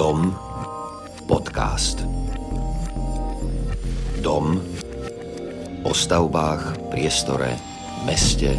[0.00, 0.32] Dom
[1.28, 2.08] podcast.
[4.24, 4.56] Dom
[5.84, 7.60] o stavbách, priestore,
[8.08, 8.56] meste,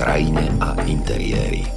[0.00, 1.68] krajine a interiéri.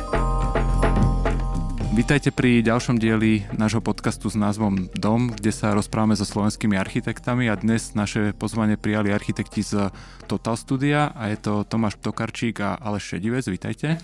[1.91, 7.51] Vítajte pri ďalšom dieli nášho podcastu s názvom Dom, kde sa rozprávame so slovenskými architektami
[7.51, 9.91] a dnes naše pozvanie prijali architekti z
[10.31, 13.43] Total Studia a je to Tomáš Tokarčík a Aleš Šedivec.
[13.51, 13.99] Vítajte.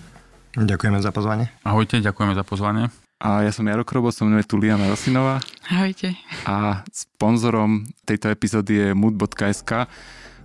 [0.60, 1.48] Ďakujeme za pozvanie.
[1.64, 3.07] Ahojte, ďakujeme za pozvanie.
[3.18, 5.41] A ja som Jaro Krobo, som mňa tu Liana Rosinová.
[5.73, 6.14] Ahojte.
[6.46, 9.89] A sponzorom tejto epizódy je mood.sk,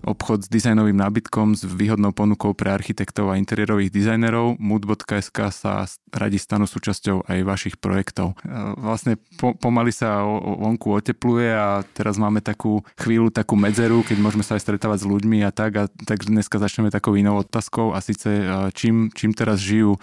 [0.02, 4.56] obchod s dizajnovým nábytkom s výhodnou ponukou pre architektov a interiérových dizajnerov.
[4.56, 5.84] Mood.sk sa
[6.16, 8.40] radi stanú súčasťou aj vašich projektov.
[8.80, 14.48] Vlastne po, pomaly sa vonku otepluje a teraz máme takú chvíľu, takú medzeru, keď môžeme
[14.48, 15.70] sa aj stretávať s ľuďmi a tak.
[15.76, 20.00] A, takže dneska začneme takou inou otázkou a síce čím, čím teraz žijú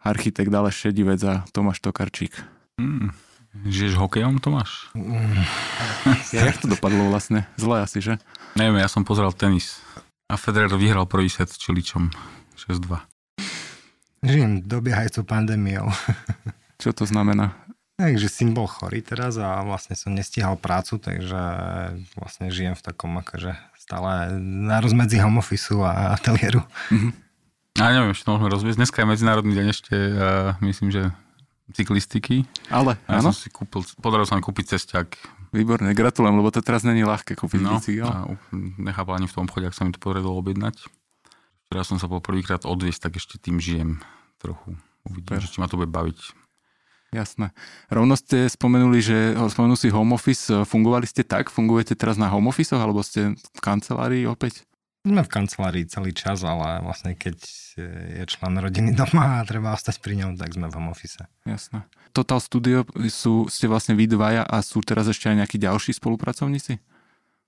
[0.00, 2.32] architekt Aleš Šedivec a Tomáš Tokarčík.
[2.80, 3.12] Mm.
[3.66, 4.88] Žiješ hokejom, Tomáš?
[4.94, 5.42] Mm.
[6.30, 7.50] Ja, jak to dopadlo vlastne?
[7.58, 8.16] Zle asi, že?
[8.54, 9.82] Neviem, ja som pozeral tenis.
[10.30, 12.14] A Federer vyhral prvý set s Čiličom
[12.54, 13.02] 6-2.
[14.22, 15.90] Žijem dobiehajúcou pandémiou.
[16.82, 17.56] Čo to znamená?
[18.00, 21.36] Takže syn bol chorý teraz a vlastne som nestíhal prácu, takže
[22.16, 26.64] vlastne žijem v takom akože stále na rozmedzi home office a ateliéru.
[26.88, 27.12] Mm-hmm.
[27.80, 28.76] A neviem, ešte to môžeme rozviesť.
[28.76, 31.08] Dneska je Medzinárodný deň ešte, uh, myslím, že
[31.72, 32.44] cyklistiky.
[32.68, 33.32] Ale, ja áno.
[33.32, 35.16] som si kúpil, podaril sa mi kúpiť cesťak.
[35.56, 38.36] Výborne, gratulujem, lebo to teraz není ľahké kúpiť no, bicykel.
[38.76, 40.76] Nechápal ani v tom obchode, ak sa mi to podarilo objednať.
[41.72, 44.04] Včera som sa bol prvýkrát odviesť, tak ešte tým žijem
[44.36, 44.76] trochu.
[45.08, 46.36] Uvidím, že či ma to bude baviť.
[47.10, 47.50] Jasné.
[47.90, 50.52] Rovno ste spomenuli, že spomenul si home office.
[50.68, 51.50] Fungovali ste tak?
[51.50, 54.68] Fungujete teraz na home office alebo ste v kancelárii opäť?
[55.00, 57.40] Sme v kancelárii celý čas, ale vlastne keď
[58.20, 61.24] je člen rodiny doma a treba ostať pri ňom, tak sme v home office.
[61.48, 61.88] Jasné.
[62.12, 66.84] Total Studio sú, ste vlastne vy dvaja a sú teraz ešte aj nejakí ďalší spolupracovníci?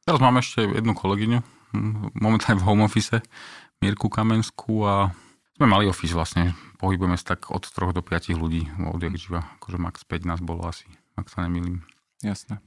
[0.09, 1.45] Teraz máme ešte jednu kolegyňu,
[2.17, 3.21] momentálne v home office,
[3.85, 5.13] Mirku Kamenskú a
[5.61, 6.57] sme mali office vlastne.
[6.81, 9.45] Pohybujeme sa tak od 3 do 5 ľudí, odjak živa.
[9.61, 10.89] Akože max 5 nás bolo asi,
[11.21, 11.85] ak sa nemýlim.
[12.25, 12.65] Jasné.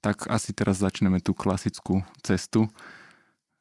[0.00, 2.72] Tak asi teraz začneme tú klasickú cestu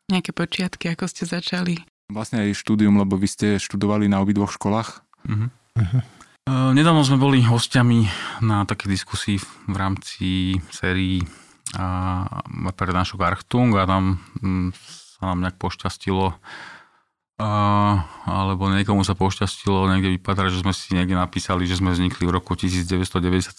[0.07, 1.83] Nejaké počiatky, ako ste začali?
[2.07, 5.03] Vlastne aj štúdium, lebo vy ste študovali na obidvoch školách.
[5.27, 5.51] Uh-huh.
[5.75, 6.01] Uh-huh.
[6.47, 8.07] Uh, nedávno sme boli hostiami
[8.39, 9.35] na také diskusii
[9.67, 11.27] v rámci sérií
[11.75, 12.23] a
[12.71, 14.71] prednášok Archtung a tam um,
[15.19, 21.19] sa nám nejak pošťastilo uh, alebo niekomu sa pošťastilo niekde vypadať, že sme si niekde
[21.19, 23.51] napísali, že sme vznikli v roku 1997,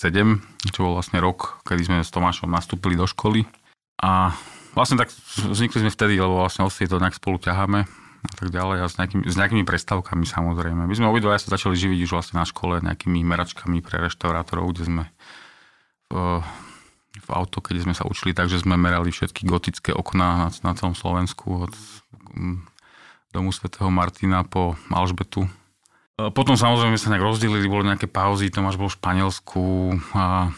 [0.72, 3.44] čo bol vlastne rok, kedy sme s Tomášom nastúpili do školy.
[4.00, 4.32] A
[4.76, 5.12] Vlastne tak
[5.52, 7.86] vznikli sme vtedy, lebo vlastne osy to nejak spolu ťaháme
[8.18, 10.84] a tak ďalej a s nejakými, s nejakými prestávkami samozrejme.
[10.84, 14.84] My sme obidva sa začali živiť už vlastne na škole nejakými meračkami pre reštaurátorov, kde
[14.84, 15.04] sme
[16.10, 16.42] v,
[17.14, 20.98] v auto, keď sme sa učili, takže sme merali všetky gotické okná na, na celom
[20.98, 21.72] Slovensku od
[22.34, 22.58] mm,
[23.30, 25.46] domu svätého Martina po Alžbetu.
[26.18, 29.62] E, potom samozrejme sa nejak rozdelili, boli nejaké pauzy, Tomáš bol v Španielsku
[30.16, 30.50] a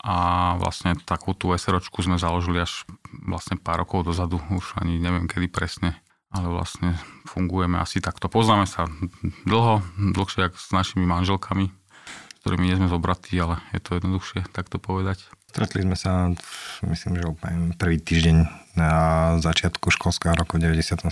[0.00, 0.16] a
[0.56, 2.88] vlastne takú tú SROčku sme založili až
[3.28, 6.00] vlastne pár rokov dozadu, už ani neviem kedy presne,
[6.32, 6.96] ale vlastne
[7.28, 8.32] fungujeme asi takto.
[8.32, 8.88] Poznáme sa
[9.44, 9.84] dlho,
[10.16, 14.80] dlhšie ako s našimi manželkami, s ktorými nie sme zobratí, ale je to jednoduchšie takto
[14.80, 15.20] povedať.
[15.52, 16.32] Stretli sme sa,
[16.86, 18.36] myslím, že úplne prvý týždeň
[18.78, 18.92] na
[19.42, 21.10] začiatku školského roku v 97.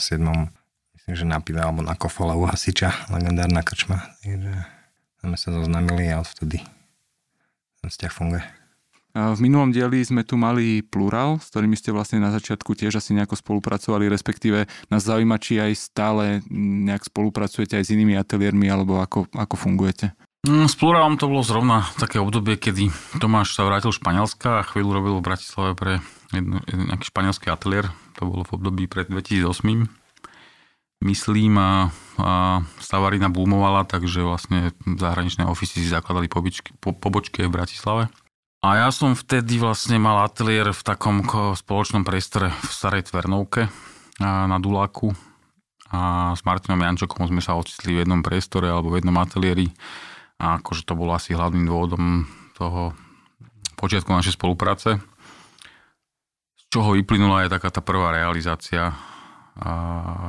[0.94, 4.16] Myslím, že na pive alebo na kofole u hasiča, legendárna krčma.
[4.24, 4.54] Takže
[5.26, 6.62] sme sa zoznamili a odvtedy
[7.82, 8.57] ten vzťah funguje.
[9.18, 13.18] V minulom dieli sme tu mali Plural, s ktorými ste vlastne na začiatku tiež asi
[13.18, 16.24] nejako spolupracovali, respektíve nás zaujíma, či aj stále
[16.54, 20.14] nejak spolupracujete aj s inými ateliérmi, alebo ako, ako fungujete.
[20.46, 24.94] Mm, s Pluralom to bolo zrovna také obdobie, kedy Tomáš sa vrátil Španielska a chvíľu
[24.94, 25.92] robil v Bratislave pre
[26.30, 27.90] jedno, nejaký španielský ateliér.
[28.22, 29.90] To bolo v období pred 2008
[30.98, 37.54] myslím a, a stavarina boomovala, takže vlastne zahraničné ofisy si zakladali pobočky, po, pobočky v
[37.54, 38.10] Bratislave.
[38.58, 41.22] A ja som vtedy vlastne mal ateliér v takom
[41.54, 43.70] spoločnom priestore v Starej Tvernovke
[44.18, 45.14] na Duláku
[45.94, 49.70] a s Martinom Jančokom sme sa ocitli v jednom priestore alebo v jednom ateliéri.
[50.42, 52.26] A akože to bolo asi hlavným dôvodom
[52.58, 52.98] toho
[53.78, 54.98] počiatku našej spolupráce,
[56.58, 58.90] z čoho vyplynula aj taká tá prvá realizácia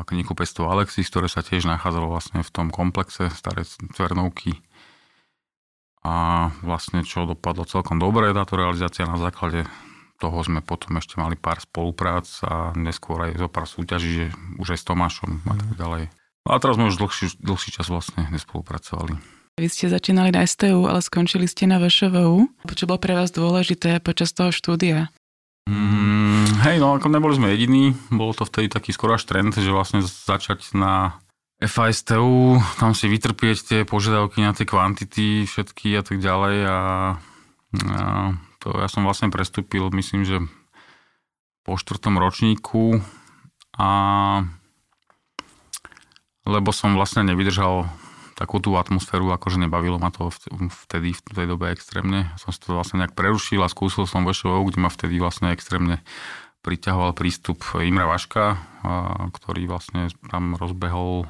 [0.05, 4.61] knihkupectvo Alexis, ktoré sa tiež nachádzalo vlastne v tom komplexe Starej Tvernovky
[6.03, 9.67] a vlastne čo dopadlo celkom dobre táto realizácia na základe
[10.19, 14.25] toho sme potom ešte mali pár spoluprác a neskôr aj zo pár súťaží, že
[14.59, 16.03] už aj s Tomášom a tak ďalej.
[16.43, 19.15] A teraz sme už dlhší, dlhší čas vlastne nespolupracovali.
[19.59, 22.47] Vy ste začínali na STU, ale skončili ste na VŠVU.
[22.63, 25.11] Čo bolo pre vás dôležité počas toho štúdia?
[25.67, 29.69] Mm, hej, no ako neboli sme jediní, bolo to vtedy taký skoro až trend, že
[29.69, 31.19] vlastne začať na
[31.59, 36.79] FISTU, tam si vytrpieť tie požiadavky na tie kvantity všetky a tak ďalej a,
[37.83, 38.03] a
[38.63, 40.39] to ja som vlastne prestúpil, myslím, že
[41.67, 43.03] po štvrtom ročníku
[43.75, 43.89] a
[46.47, 47.91] lebo som vlastne nevydržal
[48.39, 50.31] takú tú atmosféru, akože nebavilo ma to
[50.87, 52.31] vtedy, v tej dobe extrémne.
[52.39, 55.99] Som si to vlastne nejak prerušil a skúsil som VŠO, kde ma vtedy vlastne extrémne
[56.63, 58.55] priťahoval prístup Imra Vaška,
[59.35, 61.27] ktorý vlastne tam rozbehol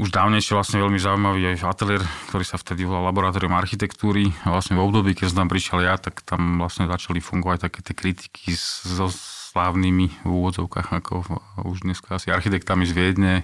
[0.00, 2.00] už dávnejšie vlastne veľmi zaujímavý aj ateliér,
[2.32, 4.32] ktorý sa vtedy volal Laboratórium architektúry.
[4.48, 7.84] A vlastne v období, keď som tam prišiel ja, tak tam vlastne začali fungovať také
[7.84, 11.14] tie kritiky so slávnymi v úvodzovkách, ako
[11.68, 13.34] už dneska asi architektami z Viedne,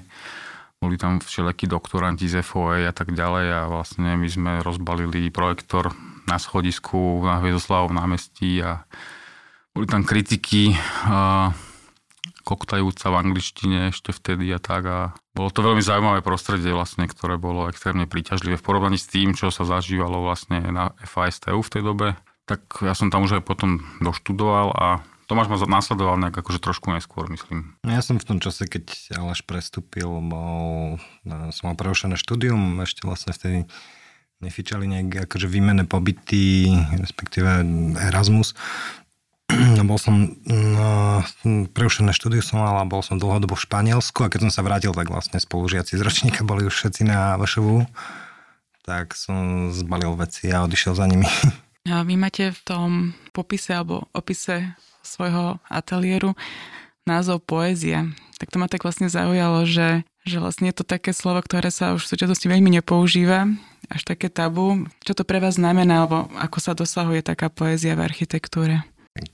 [0.81, 5.93] boli tam všelijakí doktoranti z FOE a tak ďalej a vlastne my sme rozbalili projektor
[6.25, 8.85] na schodisku na Hviezoslavovom námestí a
[9.77, 10.73] boli tam kritiky
[11.05, 11.53] a
[12.47, 14.99] koktajúca v angličtine ešte vtedy a tak a
[15.35, 19.51] bolo to veľmi zaujímavé prostredie vlastne, ktoré bolo extrémne príťažlivé v porovnaní s tým, čo
[19.51, 22.09] sa zažívalo vlastne na FASTU v tej dobe.
[22.47, 24.87] Tak ja som tam už aj potom doštudoval a
[25.27, 27.75] Tomáš ma následoval nejak akože trošku neskôr, myslím.
[27.83, 32.79] No ja som v tom čase, keď Aleš prestúpil, bol, no, som mal prerušené štúdium,
[32.87, 33.67] ešte vlastne vtedy
[34.39, 37.67] nefičali nejak akože výmené pobyty, respektíve
[38.07, 38.55] Erasmus.
[39.89, 41.23] Bol som, no,
[41.71, 44.91] preušené štúdiu som mal a bol som dlhodobo v Španielsku a keď som sa vrátil,
[44.91, 47.87] tak vlastne spolužiaci z ročníka boli už všetci na VŠVU,
[48.83, 51.27] tak som zbalil veci a odišiel za nimi.
[51.87, 52.91] A vy máte v tom
[53.31, 54.75] popise alebo opise
[55.07, 56.35] svojho ateliéru
[57.07, 58.11] názov poézia.
[58.43, 61.95] Tak to ma tak vlastne zaujalo, že, že vlastne je to také slovo, ktoré sa
[61.95, 63.47] už v súčasnosti veľmi nepoužíva,
[63.87, 64.91] až také tabu.
[65.07, 68.83] Čo to pre vás znamená, alebo ako sa dosahuje taká poézia v architektúre?
[69.17, 69.33] Tak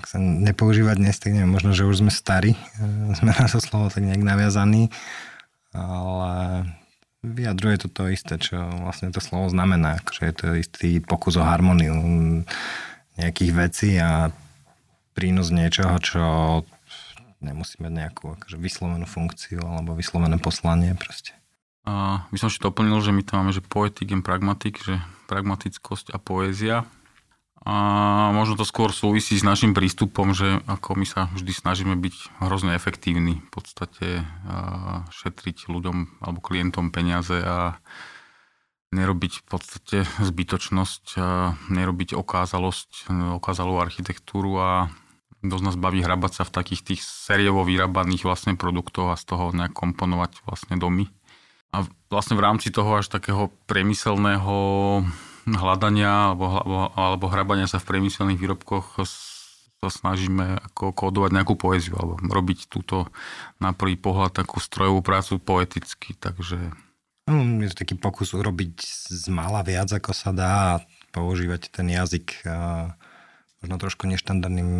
[0.00, 2.56] ak sa nepoužíva dnes, tak neviem, možno, že už sme starí,
[3.20, 4.88] sme na to slovo tak nejak naviazaní,
[5.76, 6.64] ale
[7.20, 11.44] vyjadruje to to isté, čo vlastne to slovo znamená, že je to istý pokus o
[11.44, 11.92] harmóniu
[13.20, 14.32] nejakých vecí a
[15.12, 16.24] prínos niečoho, čo
[17.44, 21.36] nemusí mať nejakú akože vyslovenú funkciu alebo vyslovené poslanie proste.
[21.84, 24.96] A by som ešte doplnil, že my tam máme, že poetik and pragmatik, že
[25.28, 26.88] pragmatickosť a poézia.
[27.64, 32.44] A možno to skôr súvisí s našim prístupom, že ako my sa vždy snažíme byť
[32.44, 34.20] hrozne efektívni, v podstate
[35.08, 37.80] šetriť ľuďom alebo klientom peniaze a
[38.92, 41.16] nerobiť v podstate zbytočnosť,
[41.72, 43.08] nerobiť okázalosť,
[43.40, 44.70] okázalú architektúru a
[45.40, 49.56] dosť nás baví hrabať sa v takých tých sériovo vyrábaných vlastne produktoch a z toho
[49.56, 51.08] nejak komponovať vlastne domy.
[51.74, 51.82] A
[52.12, 54.54] vlastne v rámci toho až takého priemyselného
[55.44, 59.04] hľadania alebo, alebo, alebo hrabania sa v priemyselných výrobkoch
[59.84, 63.12] sa snažíme ako kódovať nejakú poéziu alebo robiť túto
[63.60, 66.72] na prvý pohľad takú strojovú prácu poeticky, takže...
[67.28, 70.82] No, je to taký pokus urobiť z mala viac, ako sa dá a
[71.12, 72.44] používať ten jazyk
[73.64, 74.72] možno trošku neštandardným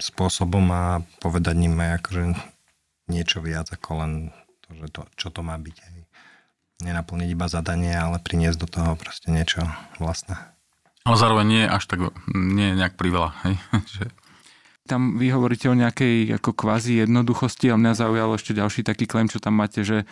[0.00, 2.22] spôsobom a povedať ním aj akože
[3.12, 4.12] niečo viac ako len
[4.64, 5.76] to, že to, čo to má byť.
[5.76, 5.99] Hej.
[6.80, 9.68] Nenaplniť iba zadanie, ale priniesť do toho proste niečo
[10.00, 10.36] vlastné.
[11.04, 13.36] Ale zároveň nie až tak, nie nejak priveľa.
[13.44, 13.54] Hej?
[13.96, 14.04] že
[14.90, 19.30] tam vy hovoríte o nejakej ako kvázi jednoduchosti, ale mňa zaujalo ešte ďalší taký klem,
[19.30, 20.02] čo tam máte, že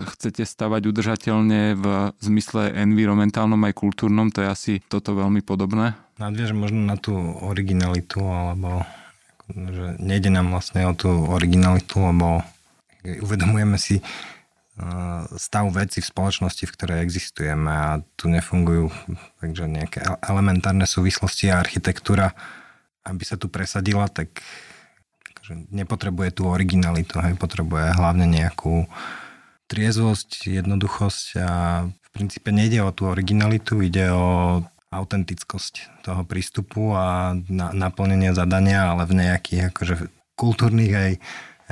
[0.00, 1.86] chcete stavať udržateľne v
[2.16, 6.00] zmysle environmentálnom aj kultúrnom, to je asi toto veľmi podobné.
[6.16, 7.12] Nadviežem možno na tú
[7.44, 8.88] originalitu, alebo
[9.52, 12.40] že nejde nám vlastne o tú originalitu, lebo
[13.04, 14.00] uvedomujeme si
[15.36, 18.88] stav veci v spoločnosti, v ktorej existujeme a tu nefungujú
[19.44, 22.32] takže nejaké elementárne súvislosti a architektúra
[23.06, 24.42] aby sa tu presadila, tak
[25.34, 28.86] akože nepotrebuje tú originalitu, hej, potrebuje hlavne nejakú
[29.66, 31.50] triezvosť, jednoduchosť a
[31.88, 34.60] v princípe nejde o tú originalitu, ide o
[34.92, 39.94] autentickosť toho prístupu a na, naplnenie zadania, ale v nejakých akože
[40.36, 41.12] kultúrnych aj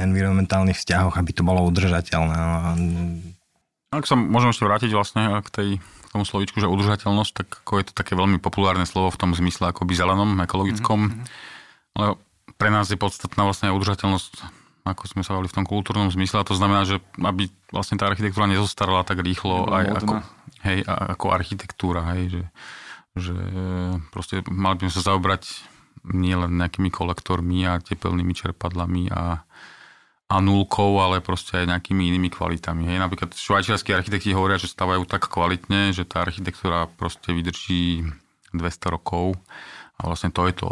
[0.00, 2.34] environmentálnych vzťahoch, aby to bolo udržateľné.
[2.36, 5.68] No Ak sa môžem ešte vrátiť vlastne k tej
[6.10, 9.70] tomu slovičku, že udržateľnosť, tak ako je to také veľmi populárne slovo v tom zmysle
[9.70, 11.00] by zelenom, ekologickom.
[11.06, 11.26] Mm-hmm.
[11.98, 12.18] Ale
[12.58, 14.32] pre nás je podstatná vlastne udržateľnosť,
[14.86, 16.42] ako sme sa v tom kultúrnom zmysle.
[16.42, 20.14] A to znamená, že aby vlastne tá architektúra nezostarala tak rýchlo aj ako,
[20.66, 22.02] hej, ako architektúra.
[22.14, 22.42] Hej, že,
[23.14, 23.36] že
[24.10, 25.46] proste mali by sme sa zaobrať
[26.10, 29.46] nielen nejakými kolektormi a tepelnými čerpadlami a,
[30.30, 32.86] a nulkou, ale proste aj nejakými inými kvalitami.
[32.86, 33.02] Hej.
[33.02, 38.06] Napríklad švajčiarskí architekti hovoria, že stavajú tak kvalitne, že tá architektúra proste vydrží
[38.54, 39.34] 200 rokov
[39.98, 40.68] a vlastne to je to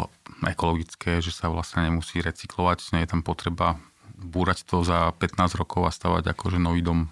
[0.47, 3.75] ekologické, že sa vlastne nemusí recyklovať, nie je tam potreba
[4.15, 7.11] búrať to za 15 rokov a stavať akože nový dom.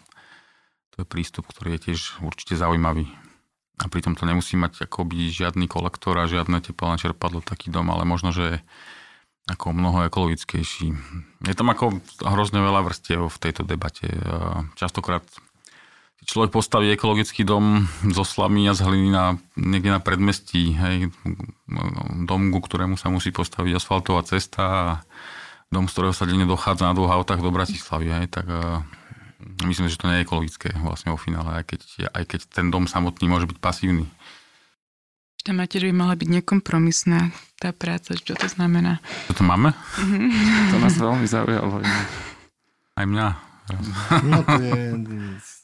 [0.96, 3.12] To je prístup, ktorý je tiež určite zaujímavý.
[3.78, 8.10] A pritom to nemusí mať akoby žiadny kolektor a žiadne teplné čerpadlo taký dom, ale
[8.10, 8.66] možno, že
[9.48, 10.88] ako mnoho ekologickejší.
[11.48, 14.12] Je tam ako hrozne veľa vrstiev v tejto debate.
[14.76, 15.24] Častokrát
[16.28, 21.08] človek postaví ekologický dom zo slamy a z hliny na, niekde na predmestí, hej,
[22.28, 24.84] dom, ku ktorému sa musí postaviť asfaltová cesta a
[25.72, 28.44] dom, z ktorého sa denne dochádza na dvoch autách do Bratislavy, hej, tak
[29.64, 32.92] myslím, že to nie je ekologické vlastne vo finále, aj keď, aj keď ten dom
[32.92, 34.12] samotný môže byť pasívny.
[35.48, 39.00] Tá máte, že by mala byť nekompromisná tá práca, čo to znamená?
[39.32, 39.72] Čo to máme?
[40.76, 41.80] to nás veľmi zaujalo.
[43.00, 43.28] Aj mňa.
[44.28, 44.92] No to je,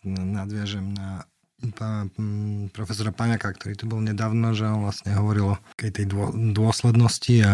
[0.07, 1.27] nadviažem na
[2.71, 6.07] profesora Paňaka, ktorý tu bol nedávno, že on vlastne hovoril o tej
[6.55, 7.51] dôslednosti a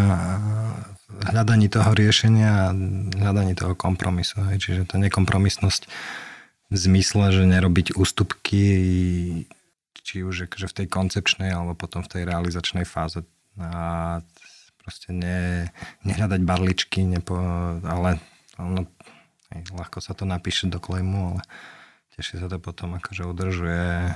[1.33, 2.77] hľadaní toho riešenia a
[3.25, 4.38] hľadaní toho kompromisu.
[4.53, 5.89] Čiže tá nekompromisnosť
[6.69, 8.62] v zmysle, že nerobiť ústupky
[9.93, 13.25] či už akože v tej koncepčnej alebo potom v tej realizačnej fáze.
[13.60, 14.22] A
[14.79, 15.69] proste ne,
[16.08, 17.36] nehľadať barličky, nepo,
[17.84, 18.17] ale
[18.58, 18.88] ono,
[19.53, 21.41] hej, ľahko sa to napíše do klejmu, ale
[22.15, 24.10] teší sa to potom akože udržuje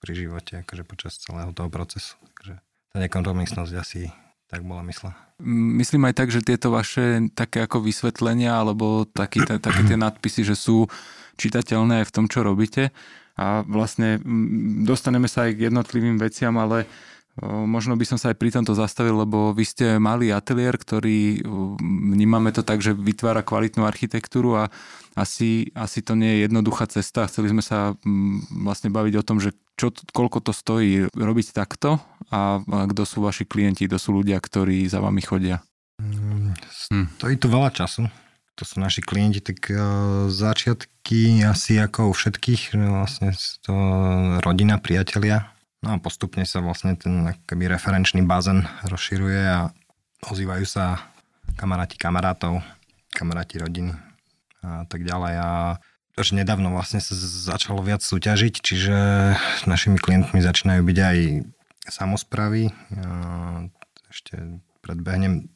[0.00, 2.16] pri živote akože počas celého toho procesu.
[2.38, 2.54] Takže
[2.90, 4.08] tá nekompromisnosť asi
[4.50, 5.14] tak bola mysle.
[5.78, 10.58] Myslím aj tak, že tieto vaše také ako vysvetlenia alebo taký, také tie nadpisy, že
[10.58, 10.90] sú
[11.38, 12.90] čitateľné aj v tom, čo robíte,
[13.40, 14.20] a vlastne
[14.84, 16.84] dostaneme sa aj k jednotlivým veciam, ale
[17.48, 21.40] možno by som sa aj pri tomto zastavil, lebo vy ste malý ateliér, ktorý
[21.80, 24.64] vnímame to tak, že vytvára kvalitnú architektúru a
[25.16, 27.24] asi, asi to nie je jednoduchá cesta.
[27.30, 27.96] Chceli sme sa
[28.52, 31.96] vlastne baviť o tom, že čo, koľko to stojí robiť takto
[32.28, 35.64] a, a kto sú vaši klienti, kto sú ľudia, ktorí za vami chodia.
[35.96, 36.52] Mm,
[37.16, 38.04] stojí to veľa času
[38.58, 43.32] to sú naši klienti, tak uh, začiatky asi ako u všetkých, vlastne
[43.64, 43.74] to
[44.44, 45.52] rodina, priatelia.
[45.80, 49.72] No a postupne sa vlastne ten akoby referenčný bazén rozširuje a
[50.28, 51.08] ozývajú sa
[51.56, 52.60] kamaráti kamarátov,
[53.16, 53.96] kamaráti rodiny
[54.60, 55.34] a tak ďalej.
[55.40, 55.50] A
[56.20, 58.96] až nedávno vlastne sa začalo viac súťažiť, čiže
[59.64, 61.18] našimi klientmi začínajú byť aj
[61.88, 62.68] samozpravy.
[64.12, 65.48] Ešte predbehnem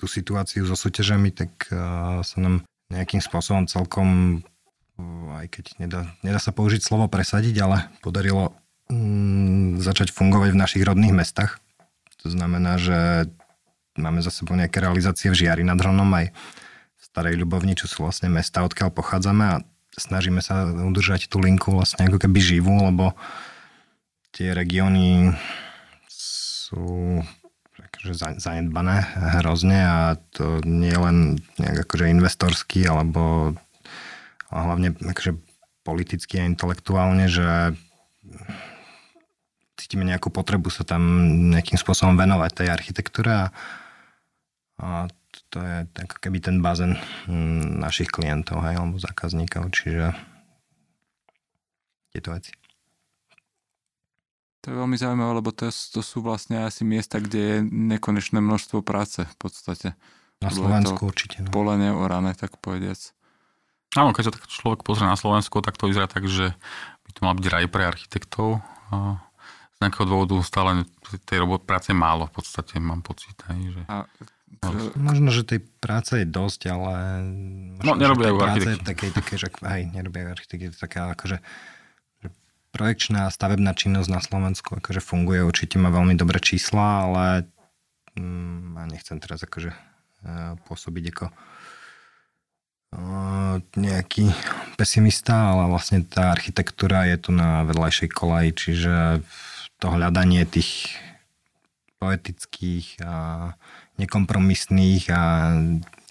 [0.00, 4.40] tú situáciu so súťažami, tak uh, sa nám nejakým spôsobom celkom,
[4.96, 8.56] uh, aj keď nedá, nedá sa použiť slovo presadiť, ale podarilo
[8.88, 11.60] um, začať fungovať v našich rodných mestách.
[12.24, 13.28] To znamená, že
[14.00, 18.08] máme za sebou nejaké realizácie v Žiari nad Hronom aj v Starej Ľubovni, čo sú
[18.08, 19.56] vlastne mesta, odkiaľ pochádzame a
[20.00, 23.12] snažíme sa udržať tú linku vlastne ako keby živú, lebo
[24.32, 25.34] tie regióny
[26.08, 27.20] sú
[28.00, 29.04] akože zanedbané
[29.36, 33.52] hrozne a to nie len nejak akože investorský alebo
[34.48, 35.36] ale hlavne akože
[35.84, 37.76] politicky a intelektuálne, že
[39.76, 41.02] cítime nejakú potrebu sa tam
[41.52, 43.46] nejakým spôsobom venovať tej architektúre a,
[44.80, 45.08] a
[45.52, 46.96] to je ako keby ten bazén
[47.28, 50.16] hm, našich klientov hej, alebo zákazníkov, čiže
[52.10, 52.59] tieto veci.
[54.60, 58.84] To je veľmi zaujímavé, lebo to, to sú vlastne asi miesta, kde je nekonečné množstvo
[58.84, 59.96] práce v podstate.
[60.40, 61.44] Na Slovensku určite.
[61.44, 61.52] No.
[61.52, 62.96] Pole neorané, tak povediac.
[63.96, 66.52] Áno, keď sa tak človek pozrie na Slovensko, tak to vyzerá tak, že
[67.08, 68.60] by to mal byť raj pre architektov.
[68.92, 69.20] A
[69.76, 70.84] z nejakého dôvodu stále
[71.24, 73.36] tej robot práce málo v podstate, mám pocit.
[73.48, 73.82] Aj, že...
[73.88, 74.04] A
[74.98, 76.94] Možno, že tej práce je dosť, ale...
[77.80, 78.84] Možno, no, nerobia ju architekti.
[78.84, 81.38] Také, také, že, hej, nerobia architekti, taká akože
[82.70, 87.24] projekčná stavebná činnosť na Slovensku akože funguje, určite má veľmi dobré čísla, ale
[88.14, 91.24] mm, ja nechcem teraz akože uh, pôsobiť ako
[92.94, 94.30] uh, nejaký
[94.78, 98.94] pesimista, ale vlastne tá architektúra je tu na vedľajšej kolaji, čiže
[99.82, 100.94] to hľadanie tých
[102.00, 103.14] poetických a
[104.00, 105.20] nekompromisných a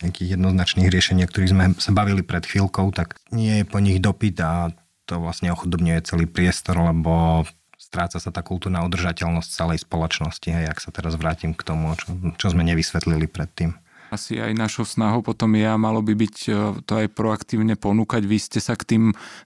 [0.06, 3.98] nejakých jednoznačných riešení, o ktorých sme sa bavili pred chvíľkou, tak nie je po nich
[3.98, 4.70] dopyt a
[5.10, 7.44] to vlastne ochudobňuje celý priestor, lebo
[7.82, 12.14] stráca sa tá kultúrna udržateľnosť celej spoločnosti, hej, ak sa teraz vrátim k tomu, čo,
[12.38, 13.74] čo sme nevysvetlili predtým.
[14.10, 16.52] Asi aj našou snahou potom je a malo by byť e,
[16.82, 18.26] to aj proaktívne ponúkať.
[18.26, 19.04] Vy ste sa k tým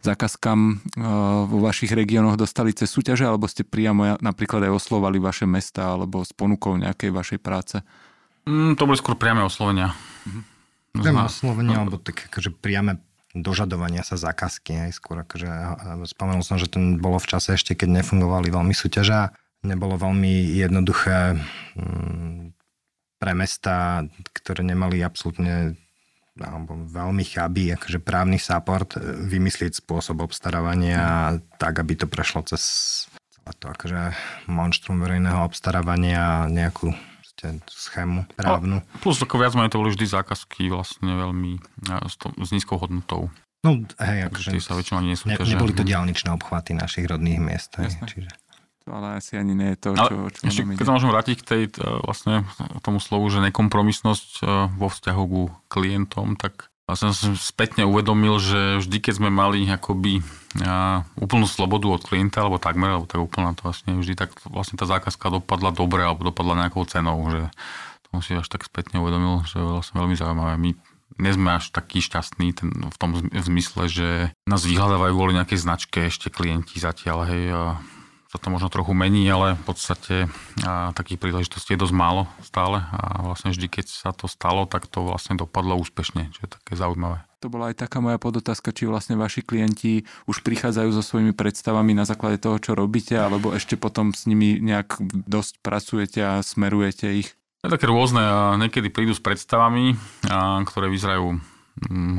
[0.07, 0.75] zákazkám e,
[1.51, 6.23] vo vašich regiónoch dostali cez súťaže, alebo ste priamo napríklad aj oslovali vaše mesta, alebo
[6.23, 7.83] s ponukou nejakej vašej práce?
[8.47, 9.91] Mm, to boli skôr priame oslovenia.
[10.31, 10.41] Mhm.
[10.95, 13.03] Priame oslovenie, alebo tak akože priame
[13.33, 14.89] dožadovania sa zákazky.
[14.89, 15.49] Aj skôr akože,
[16.07, 19.33] spomenul som, že to bolo v čase ešte, keď nefungovali veľmi súťaža.
[19.65, 21.37] Nebolo veľmi jednoduché
[21.75, 22.53] mm,
[23.17, 25.79] pre mesta, ktoré nemali absolútne
[26.33, 28.99] alebo veľmi chabý akože právny support, e,
[29.29, 32.63] vymyslieť spôsob obstarávania tak, aby to prešlo cez
[33.59, 34.15] to akože
[34.47, 36.95] monštrum verejného obstarávania nejakú
[37.67, 38.79] schému právnu.
[38.81, 41.59] A plus ako viac menej to boli vždy zákazky vlastne veľmi
[42.07, 43.31] s, to, s nízkou hodnotou.
[43.63, 47.71] No hej, akože sa väčšinou ani ne, neboli to diálničné obchvaty našich rodných miest.
[47.79, 48.31] Hej, čiže...
[48.83, 51.47] To ale asi ani nie je to, čo, čo ešte, Keď sa môžem vrátiť k
[51.47, 51.63] tej
[52.03, 52.43] vlastne
[52.83, 58.83] tomu slovu, že nekompromisnosť e, vo vzťahu ku klientom, tak som som spätne uvedomil, že
[58.83, 60.19] vždy, keď sme mali akoby
[60.59, 64.75] a, úplnú slobodu od klienta, alebo takmer, alebo tak úplná to vlastne vždy, tak vlastne
[64.75, 67.47] tá zákazka dopadla dobre, alebo dopadla nejakou cenou, že
[68.11, 70.53] to si až tak spätne uvedomil, že vlastne veľmi zaujímavé.
[70.59, 70.69] My
[71.21, 74.09] nie sme až taký šťastní ten, v tom zmysle, že
[74.49, 77.61] nás vyhľadávajú kvôli nejakej značke ešte klienti zatiaľ, hej, a
[78.33, 80.15] sa to možno trochu mení, ale v podstate
[80.65, 84.89] a, takých príležitostí je dosť málo stále a vlastne vždy, keď sa to stalo, tak
[84.89, 87.21] to vlastne dopadlo úspešne, čo je také zaujímavé.
[87.45, 91.93] To bola aj taká moja podotázka, či vlastne vaši klienti už prichádzajú so svojimi predstavami
[91.93, 94.97] na základe toho, čo robíte, alebo ešte potom s nimi nejak
[95.29, 97.35] dosť pracujete a smerujete ich?
[97.61, 98.23] Je také rôzne.
[98.59, 99.95] Niekedy prídu s predstavami,
[100.67, 101.37] ktoré vyzerajú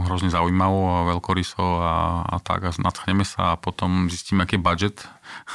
[0.04, 1.94] hrozne zaujímavo a veľkoryso a,
[2.26, 4.96] a tak a nadchneme sa a potom zistíme, aký je budget.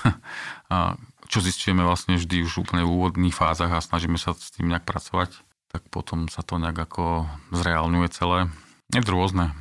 [0.74, 0.96] a
[1.30, 4.88] čo zistíme vlastne vždy už úplne v úvodných fázach a snažíme sa s tým nejak
[4.88, 5.36] pracovať,
[5.70, 8.50] tak potom sa to nejak ako zreálňuje celé.
[8.90, 9.54] Je to rôzne.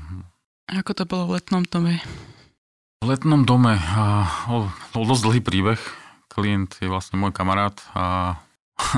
[0.73, 2.00] Ako to bolo v letnom dome?
[3.04, 3.76] V letnom dome
[4.97, 5.80] bol dosť dlhý príbeh.
[6.33, 8.37] Klient je vlastne môj kamarát a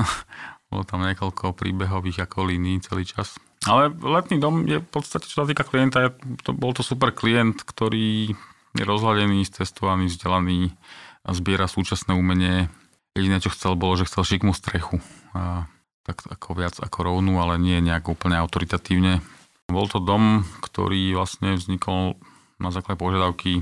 [0.71, 3.35] bolo tam niekoľko príbehových ako línií celý čas.
[3.69, 6.09] Ale letný dom je v podstate, čo sa týka klienta,
[6.41, 8.33] to, bol to super klient, ktorý
[8.73, 10.73] je rozhľadený, cestovaný, vzdelaný
[11.21, 12.73] a zbiera súčasné umenie.
[13.13, 14.97] Jediné, čo chcel, bolo, že chcel šikmú strechu.
[15.37, 15.69] A
[16.01, 19.21] tak ako viac ako rovnú, ale nie nejak úplne autoritatívne.
[19.69, 22.17] Bol to dom, ktorý vlastne vznikol
[22.57, 23.61] na základe požiadavky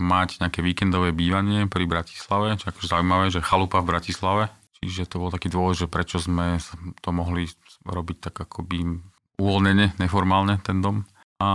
[0.00, 4.44] mať nejaké víkendové bývanie pri Bratislave, čo je akože zaujímavé, že chalupa v Bratislave.
[4.80, 6.58] Čiže to bol taký dôvod, že prečo sme
[7.04, 7.46] to mohli
[7.86, 9.00] robiť tak akoby
[9.38, 11.04] uvoľnenie, neformálne ten dom.
[11.42, 11.48] A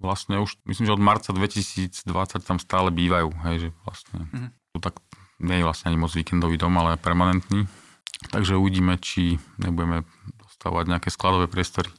[0.00, 2.04] vlastne už, myslím, že od marca 2020
[2.44, 4.48] tam stále bývajú, hej, že vlastne mm-hmm.
[4.76, 4.94] tu tak
[5.40, 7.68] nie je vlastne ani moc víkendový dom, ale permanentný.
[8.32, 10.08] Takže uvidíme, či nebudeme
[10.40, 11.92] dostávať nejaké skladové priestory.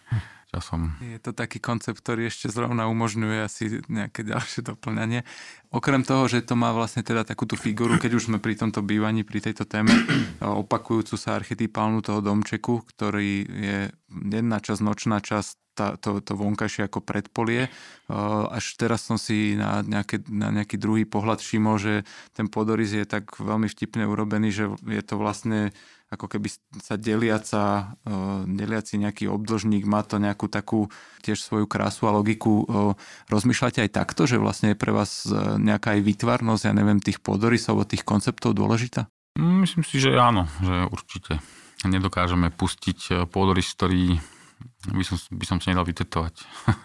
[0.49, 0.97] časom.
[1.05, 5.29] Je to taký koncept, ktorý ešte zrovna umožňuje asi nejaké ďalšie doplňanie.
[5.69, 9.29] Okrem toho, že to má vlastne teda takúto figuru, keď už sme pri tomto bývaní,
[9.29, 9.93] pri tejto téme,
[10.41, 16.91] opakujúcu sa archetypálnu toho domčeku, ktorý je jedna časť, nočná časť, tá, to, to vonkajšie
[16.91, 17.71] ako predpolie.
[18.51, 21.95] Až teraz som si na, nejaké, na nejaký druhý pohľad všimol, že
[22.35, 25.71] ten podoriz je tak veľmi vtipne urobený, že je to vlastne
[26.09, 26.49] ako keby
[26.81, 28.13] sa deliaca, e,
[28.49, 30.89] deliaci nejaký obdlžník, má to nejakú takú
[31.21, 32.65] tiež svoju krásu a logiku.
[32.65, 32.67] E,
[33.29, 37.21] rozmýšľate aj takto, že vlastne je pre vás e, nejaká aj výtvarnosť, ja neviem, tých
[37.21, 39.05] podorysov alebo tých konceptov dôležitá?
[39.37, 41.45] Mm, myslím si, že áno, že určite.
[41.87, 44.19] Nedokážeme pustiť pôdorys, ktorý
[44.91, 46.35] by som, by som si nedal vytetovať.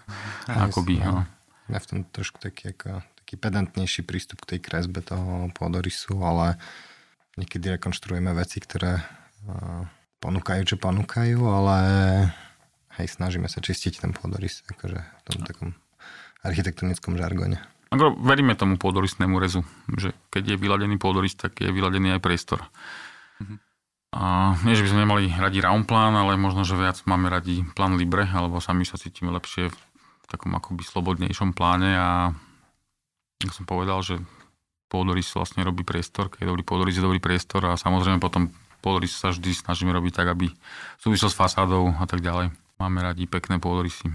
[0.67, 1.25] Akoby, no.
[1.71, 6.59] Ja v tom trošku taký, ako, taký pedantnejší prístup k tej kresbe toho pôdorysu, ale
[7.37, 9.01] niekedy rekonštruujeme veci, ktoré
[10.23, 11.77] ponúkajú, čo ponúkajú, ale
[12.99, 15.69] hej, snažíme sa čistiť ten pôdorys, akože v tom takom
[16.43, 17.59] architektonickom žargone.
[17.93, 19.61] Ako veríme tomu pôdorysnému rezu,
[19.99, 22.65] že keď je vyladený pôdorys, tak je vyladený aj priestor.
[23.37, 23.57] Mm-hmm.
[24.13, 27.65] A nie, že by sme nemali radi round plán, ale možno, že viac máme radi
[27.73, 32.09] plán Libre, alebo sami sa cítime lepšie v takom akoby slobodnejšom pláne a
[33.41, 34.21] ako som povedal, že
[34.93, 38.53] pôdorys vlastne robí priestor, keď je dobrý pôdorys, je dobrý priestor a samozrejme potom
[38.85, 40.53] pôdorys sa vždy snažíme robiť tak, aby
[41.01, 42.53] súvisel s fasádou a tak ďalej.
[42.77, 44.13] Máme radi pekné pôdorysy.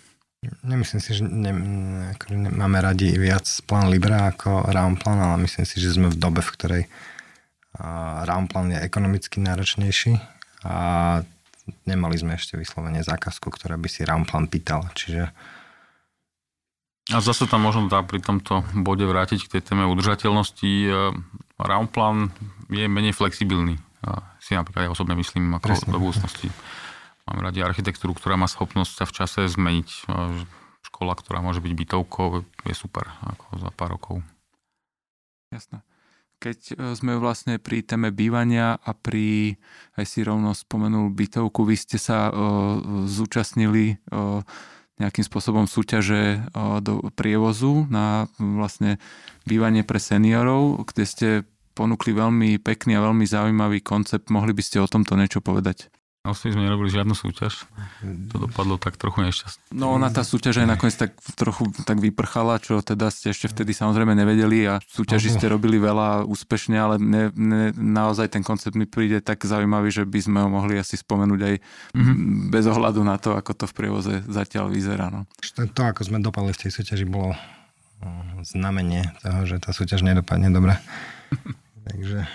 [0.70, 1.52] Nemyslím si, že ne,
[2.32, 6.16] ne, máme radi viac plán Libra ako round plan, ale myslím si, že sme v
[6.16, 10.16] dobe, v ktorej uh, round plan je ekonomicky náročnejší
[10.64, 10.74] a
[11.84, 14.88] nemali sme ešte vyslovene zákazku, ktorá by si round plan pýtala.
[14.96, 15.28] Čiže
[17.08, 20.72] a zase tam možno dá pri tomto bode vrátiť k tej téme udržateľnosti.
[20.84, 20.90] E,
[21.56, 22.28] Roundplan
[22.68, 23.80] je menej flexibilný.
[24.38, 25.90] Si napríklad ja osobne myslím ako Presne.
[25.90, 26.48] do budúcnosti.
[27.28, 29.88] Máme radi architektúru, ktorá má schopnosť sa v čase zmeniť.
[29.88, 30.00] E,
[30.88, 34.24] škola, ktorá môže byť bytovkou, je super ako za pár rokov.
[35.52, 35.80] Jasné.
[36.38, 39.58] keď e, sme vlastne pri téme bývania a pri,
[39.98, 42.32] aj si rovno spomenul bytovku, vy ste sa o,
[43.04, 44.40] zúčastnili o,
[44.98, 48.98] nejakým spôsobom súťaže o, do prievozu na vlastne
[49.46, 51.28] bývanie pre seniorov, kde ste
[51.78, 54.30] ponúkli veľmi pekný a veľmi zaujímavý koncept.
[54.34, 55.90] Mohli by ste o tomto niečo povedať?
[56.28, 57.64] Vlastne sme nerobili žiadnu súťaž.
[58.04, 59.72] To dopadlo tak trochu nešťastne.
[59.72, 63.72] No ona tá súťaž aj nakoniec tak trochu tak vyprchala, čo teda ste ešte vtedy
[63.72, 68.84] samozrejme nevedeli a súťaži ste robili veľa úspešne, ale ne, ne, naozaj ten koncept mi
[68.84, 71.54] príde tak zaujímavý, že by sme ho mohli asi spomenúť aj
[71.96, 72.16] mm-hmm.
[72.52, 75.08] bez ohľadu na to, ako to v prievoze zatiaľ vyzerá.
[75.08, 75.24] No.
[75.56, 77.32] To, ako sme dopadli v tej súťaži, bolo
[78.44, 80.76] znamenie toho, že tá súťaž nedopadne dobre.
[81.88, 82.28] Takže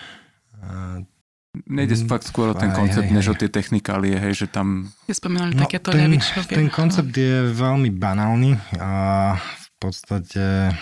[1.54, 4.48] Nejde mm, fakt skôr o ten koncept, aj, aj, než o tie technikálie, hej, že
[4.50, 4.90] tam...
[5.06, 6.18] Je spomínali no, takéto ten,
[6.50, 8.92] ten koncept je veľmi banálny a
[9.38, 10.74] v podstate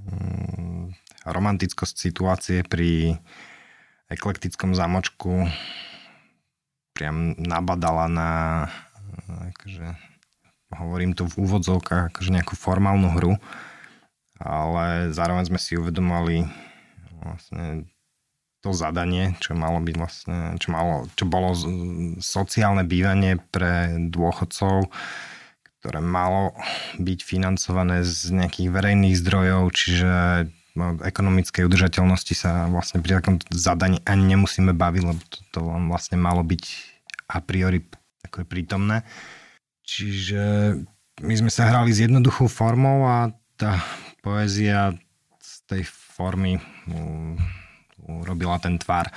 [0.00, 0.96] mm,
[1.28, 3.20] romantickosť situácie pri
[4.08, 5.44] eklektickom zámočku
[6.96, 8.30] priam nabadala na
[9.28, 9.92] akože,
[10.78, 13.32] hovorím to v úvodzovkách, akože nejakú formálnu hru,
[14.38, 16.46] ale zároveň sme si uvedomali
[17.20, 17.88] vlastne
[18.64, 21.52] to zadanie, čo malo byť vlastne, čo, malo, čo bolo
[22.16, 24.88] sociálne bývanie pre dôchodcov,
[25.84, 26.56] ktoré malo
[26.96, 30.12] byť financované z nejakých verejných zdrojov, čiže
[30.80, 35.60] no, ekonomickej udržateľnosti sa vlastne pri takom zadaní ani nemusíme baviť, lebo to, to
[35.92, 36.64] vlastne malo byť
[37.36, 37.84] a priori
[38.24, 39.04] ako prítomné.
[39.84, 40.42] Čiže
[41.20, 43.28] my sme sa hrali s jednoduchou formou a
[43.60, 43.76] tá
[44.24, 44.96] poézia
[45.36, 45.82] z tej
[46.16, 46.56] formy
[48.08, 49.10] urobila ten tvar.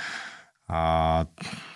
[0.67, 0.80] A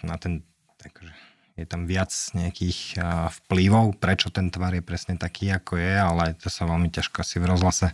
[0.03, 0.43] na ten,
[0.75, 1.11] takže
[1.55, 2.97] je tam viac nejakých
[3.43, 7.37] vplyvov, prečo ten tvar je presne taký, ako je, ale to sa veľmi ťažko asi
[7.37, 7.87] v rozhlase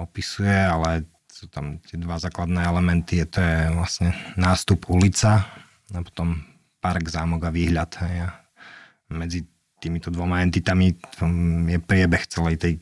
[0.00, 5.48] opisuje, ale sú tam tie dva základné elementy, je to je vlastne nástup ulica
[5.92, 6.44] a potom
[6.78, 7.90] park, zámok a výhľad.
[7.98, 8.30] A
[9.12, 9.44] medzi
[9.82, 10.94] týmito dvoma entitami
[11.68, 12.74] je priebeh celej tej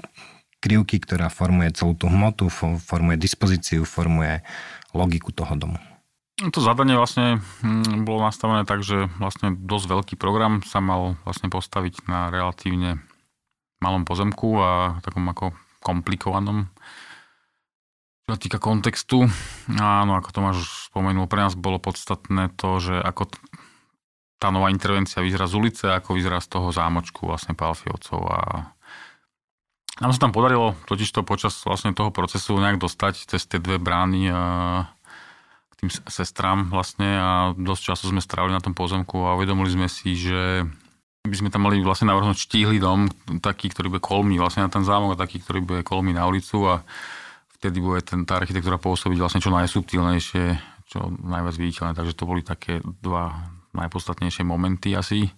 [0.60, 2.52] krivky, ktorá formuje celú tú hmotu,
[2.84, 4.44] formuje dispozíciu, formuje
[4.92, 5.80] logiku toho domu.
[6.40, 11.52] To zadanie vlastne hm, bolo nastavené tak, že vlastne dosť veľký program sa mal vlastne
[11.52, 13.04] postaviť na relatívne
[13.80, 15.52] malom pozemku a takom ako
[15.84, 16.68] komplikovanom.
[18.24, 19.26] Čo týka kontextu,
[19.76, 23.26] áno, ako Tomáš už spomenul, pre nás bolo podstatné to, že ako
[24.40, 28.40] tá nová intervencia vyzerá z ulice, ako vyzerá z toho zámočku vlastne Palfiovcov a
[30.00, 33.76] nám sa tam podarilo totiž to počas vlastne toho procesu nejak dostať cez tie dve
[33.76, 34.32] brány
[35.70, 39.88] k tým sestrám vlastne a dosť času sme strávili na tom pozemku a uvedomili sme
[39.92, 40.64] si, že
[41.20, 43.12] by sme tam mali vlastne navrhnúť štíhly dom,
[43.44, 46.64] taký, ktorý bude kolmý vlastne na ten zámok a taký, ktorý bude kolmý na ulicu
[46.64, 46.80] a
[47.60, 50.44] vtedy bude ten, tá architektúra pôsobiť vlastne čo najsubtilnejšie,
[50.88, 51.92] čo najviac viditeľné.
[51.92, 55.28] Takže to boli také dva najpodstatnejšie momenty asi.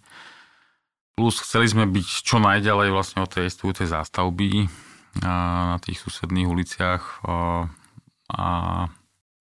[1.12, 4.66] Plus chceli sme byť čo najďalej vlastne od tej existujúcej zástavby
[5.20, 7.24] na tých susedných uliciach
[8.32, 8.46] a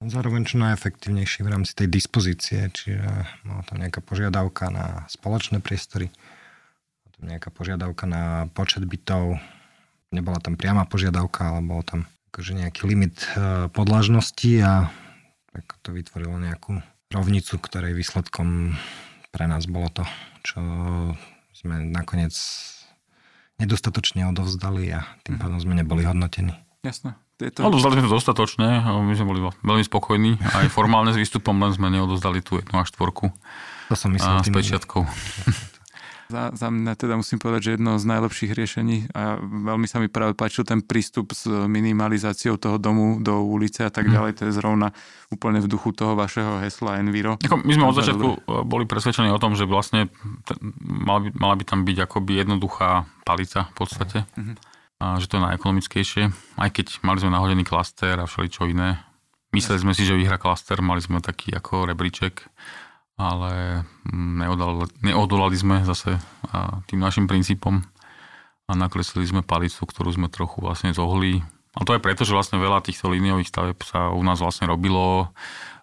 [0.01, 3.05] Zároveň čo najefektívnejší v rámci tej dispozície, čiže
[3.45, 6.09] bola tam nejaká požiadavka na spoločné priestory,
[7.13, 9.37] tam nejaká požiadavka na počet bytov,
[10.09, 14.89] nebola tam priama požiadavka, ale bol tam akože nejaký limit e, podlažnosti a
[15.53, 16.81] tak to vytvorilo nejakú
[17.13, 18.73] rovnicu, ktorej výsledkom
[19.29, 20.03] pre nás bolo to,
[20.41, 20.59] čo
[21.61, 22.33] sme nakoniec
[23.61, 25.41] nedostatočne odovzdali a tým mhm.
[25.41, 26.57] pádom sme neboli hodnotení.
[26.81, 27.13] Jasné.
[27.41, 27.65] To...
[27.65, 30.37] Odovzdali sme to dostatočne, my sme boli veľmi spokojní.
[30.45, 33.33] Aj formálne s výstupom, len sme neodozdali tú jednu až štvorku.
[33.89, 34.41] To som myslel.
[34.41, 35.01] A s pečiatkou.
[36.31, 40.07] Za, za mňa teda musím povedať, že jedno z najlepších riešení a veľmi sa mi
[40.07, 44.13] práve páčil ten prístup s minimalizáciou toho domu do ulice a tak mhm.
[44.15, 44.31] ďalej.
[44.39, 44.87] To je zrovna
[45.27, 47.35] úplne v duchu toho vašeho hesla Enviro.
[47.43, 48.63] Ako my sme od začiatku dobre.
[48.63, 50.07] boli presvedčení o tom, že vlastne
[50.79, 54.17] mala by, mala by tam byť akoby jednoduchá palica v podstate.
[54.23, 54.55] Uh-huh.
[55.01, 56.23] A že to je najekonomickejšie.
[56.61, 59.03] Aj keď mali sme nahodený klaster a všeličo iné.
[59.51, 62.47] Mysleli sme si, že vyhra klaster, mali sme taký ako rebríček
[63.21, 66.17] ale neodolali, neodolali sme zase
[66.89, 67.85] tým našim princípom
[68.65, 71.45] a nakreslili sme palicu, ktorú sme trochu vlastne zohli.
[71.77, 75.29] A to je preto, že vlastne veľa týchto líniových staveb sa u nás vlastne robilo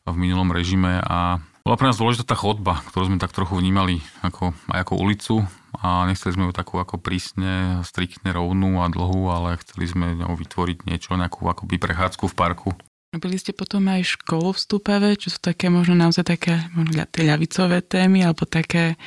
[0.03, 4.01] v minulom režime a bola pre nás dôležitá tá chodba, ktorú sme tak trochu vnímali
[4.25, 5.35] ako, aj ako ulicu
[5.77, 10.33] a nechceli sme ju takú ako prísne, striktne rovnú a dlhú, ale chceli sme ňou
[10.33, 12.69] vytvoriť niečo, nejakú akoby prechádzku v parku.
[13.09, 17.25] Robili ste potom aj školu v Stupave, čo sú také možno naozaj také možno tie
[17.25, 19.01] ľavicové témy, alebo také,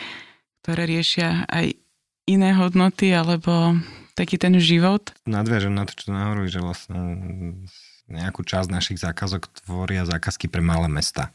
[0.65, 1.77] ktoré riešia aj
[2.25, 3.77] iné hodnoty, alebo
[4.17, 5.13] taký ten život?
[5.29, 6.97] Nadviažem na to, čo nahovorí, že vlastne
[8.09, 11.29] nejakú časť našich zákazok tvoria zákazky pre malé mesta,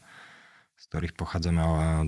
[0.75, 2.05] z ktorých pochádzame a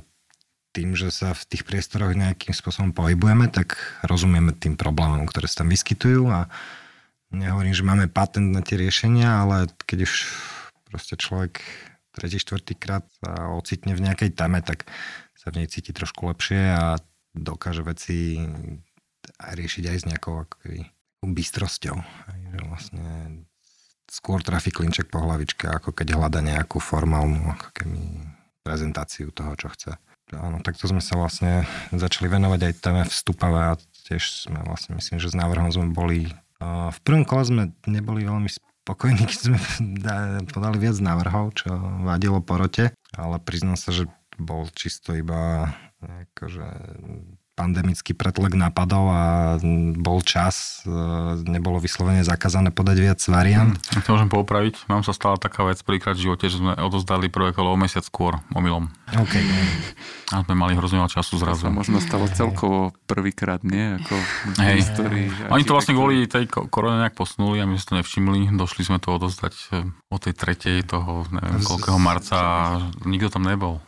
[0.75, 5.65] tým, že sa v tých priestoroch nejakým spôsobom pohybujeme, tak rozumieme tým problémom, ktoré sa
[5.65, 6.45] tam vyskytujú a
[7.31, 10.13] nehovorím, že máme patent na tie riešenia, ale keď už
[10.89, 11.61] proste človek
[12.13, 14.89] tretí, štvrtý krát sa ocitne v nejakej téme, tak
[15.37, 16.99] sa v nej cíti trošku lepšie a
[17.31, 18.41] dokáže veci
[19.39, 20.89] aj riešiť aj s nejakou akoby,
[21.23, 21.95] bystrosťou.
[22.49, 23.07] Že vlastne
[24.09, 28.01] skôr trafí klinček po hlavičke, ako keď hľada nejakú formálnu ako keby,
[28.65, 29.95] prezentáciu toho, čo chce.
[30.35, 35.17] Áno, takto sme sa vlastne začali venovať aj téme vstupavé a tiež sme vlastne, myslím,
[35.17, 36.29] že s návrhom sme boli
[36.63, 39.57] v prvom kole sme neboli veľmi spokojní, keď sme
[40.51, 41.69] podali viac návrhov, čo
[42.03, 44.07] vadilo porote, ale priznám sa, že
[44.39, 46.67] bol čisto iba akože
[47.59, 49.23] pandemický pretlak napadol a
[49.99, 50.95] bol čas, e,
[51.43, 53.75] nebolo vyslovene zakázané podať viac variant.
[53.75, 54.87] Hmm, to môžem poupraviť.
[54.87, 58.07] Mám sa stala taká vec prvýkrát v živote, že sme odozdali prvé kolo o mesiac
[58.07, 58.87] skôr, omylom.
[59.11, 59.35] OK.
[60.29, 61.65] A sme mali hrozne veľa času zrazu.
[61.65, 63.97] To sa možno stalo celkovo prvýkrát, nie?
[63.97, 64.77] Ako v Hej.
[64.85, 65.25] histórii.
[65.49, 68.39] Oni to vlastne kvôli tej korone nejak posunuli a my sme to nevšimli.
[68.53, 72.61] Došli sme to odozdať e, o tej tretej toho, neviem, koľkého marca a
[73.09, 73.81] nikto tam nebol.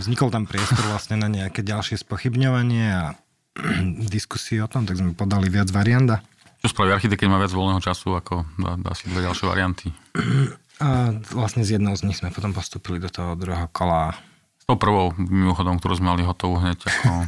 [0.00, 3.11] Vznikol tam priestor vlastne na nejaké ďalšie spochybňovanie a
[4.14, 6.24] diskusie o tom, tak sme podali viac varianda.
[6.62, 9.90] Čo spraví architekt, keď má viac voľného času, ako dá, dá si dve ďalšie varianty?
[10.78, 14.14] A vlastne z jednou z nich sme potom postupili do toho druhého kola.
[14.62, 16.78] S tou prvou, mimochodom, ktorú sme mali hotovú hneď.
[16.86, 17.26] Ako...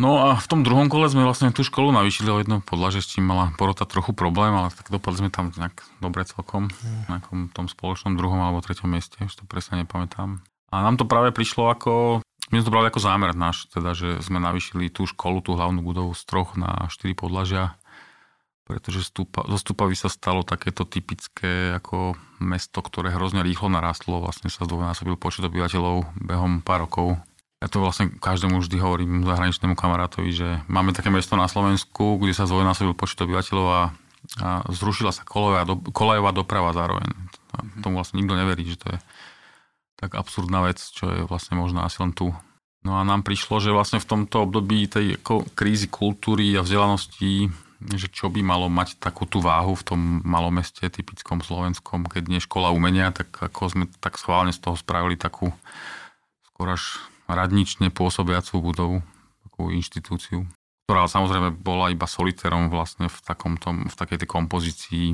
[0.00, 3.12] No a v tom druhom kole sme vlastne tú školu navýšili o jedno podlaže, s
[3.12, 6.72] čím mala porota trochu problém, ale tak dopadli sme tam nejak dobre celkom,
[7.04, 10.40] na nejakom tom spoločnom druhom alebo treťom mieste, už to presne nepamätám.
[10.72, 14.18] A nám to práve prišlo ako, my sme to brali ako zámer náš, teda, že
[14.20, 17.78] sme navýšili tú školu, tú hlavnú budovu z troch na štyri podlažia,
[18.66, 24.50] pretože stúpa, zo Stupavy sa stalo takéto typické ako mesto, ktoré hrozne rýchlo narastlo, vlastne
[24.50, 27.18] sa zdvojnásobil počet obyvateľov behom pár rokov
[27.60, 32.32] ja to vlastne každému vždy hovorím zahraničnému kamarátovi, že máme také mesto na Slovensku, kde
[32.32, 33.82] sa zvojnásobil počet obyvateľov a,
[34.40, 37.04] a zrušila sa kolejová, do, kolejová doprava zároveň.
[37.52, 38.98] A tomu vlastne nikto neverí, že to je
[40.00, 42.32] tak absurdná vec, čo je vlastne možná asi len tu.
[42.80, 47.52] No a nám prišlo, že vlastne v tomto období tej ako krízy kultúry a vzdelanosti,
[47.92, 52.32] že čo by malo mať takú tú váhu v tom malom meste typickom slovenskom, keď
[52.32, 55.52] nie škola umenia, tak ako sme tak schválne z toho spravili takú
[56.48, 58.96] skôr až radnične pôsobiacú budovu,
[59.48, 60.48] takú inštitúciu,
[60.88, 65.06] ktorá samozrejme bola iba solitérom vlastne v, takom tom, v takej tej kompozícii,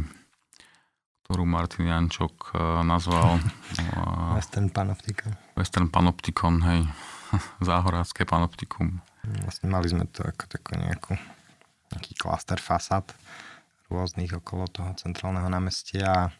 [1.26, 3.42] ktorú Martin Jančok e, nazval
[4.38, 5.34] Western Panopticon.
[5.58, 6.86] Western Panopticon, hej.
[7.66, 9.02] Záhorácké panoptikum.
[9.42, 11.18] Vlastne mali sme to ako takú nejakú,
[11.90, 13.10] nejaký klaster fasád
[13.90, 16.30] rôznych okolo toho centrálneho námestia.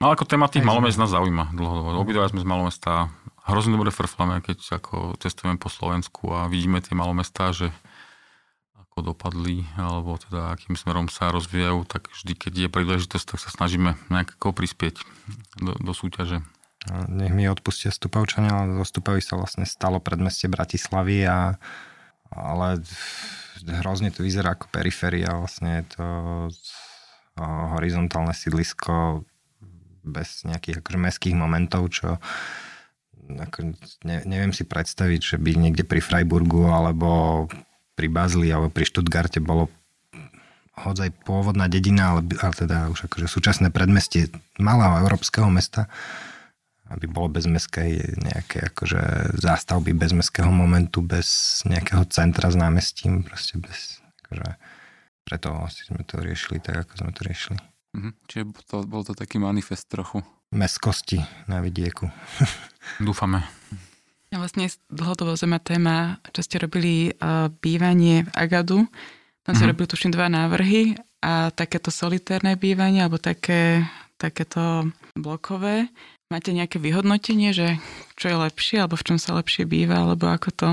[0.00, 1.92] No ako téma tých malomest nás zaujíma dlhodobo.
[2.00, 3.12] Obidva sme z malomesta
[3.44, 7.68] hrozne dobre frflame, keď ako cestujeme po Slovensku a vidíme tie malomestá, že
[8.92, 13.48] ako dopadli, alebo teda akým smerom sa rozvíjajú, tak vždy, keď je príležitosť, tak sa
[13.48, 15.00] snažíme nejako prispieť
[15.64, 16.44] do, do súťaže.
[17.08, 21.56] Nech mi odpustia Stupavčania, ale zo Stupavy sa vlastne stalo predmestie Bratislavy, a,
[22.28, 22.84] ale
[23.64, 26.06] hrozne to vyzerá ako periféria, vlastne je to
[27.72, 29.24] horizontálne sídlisko
[30.04, 32.20] bez nejakých akože mestských momentov, čo
[33.32, 33.72] ako
[34.04, 37.48] ne, neviem si predstaviť, že by niekde pri Freiburgu alebo
[37.92, 39.68] pri Bazli alebo pri Stuttgarte bolo
[40.72, 45.86] hodzaj pôvodná dedina, ale, ale teda už akože súčasné predmestie malého európskeho mesta,
[46.88, 53.20] aby bolo bez meskej nejaké akože zástavby bez meského momentu, bez nejakého centra s námestím,
[53.24, 54.48] proste bez, akože
[55.22, 57.58] preto asi sme to riešili tak, ako sme to riešili.
[57.92, 58.10] Mhm.
[58.24, 60.24] Čiže to, bol to taký manifest trochu.
[60.52, 62.08] Meskosti na vidieku.
[63.00, 63.44] Dúfame.
[64.32, 68.88] Ja vlastne dlhodobo zema téma, čo ste robili uh, bývanie v Agadu.
[69.44, 69.70] Tam ste mm-hmm.
[69.76, 73.84] robili tuším dva návrhy a takéto solitérne bývanie alebo také,
[74.16, 75.92] takéto blokové.
[76.32, 77.76] Máte nejaké vyhodnotenie, že
[78.16, 80.68] čo je lepšie alebo v čom sa lepšie býva alebo ako to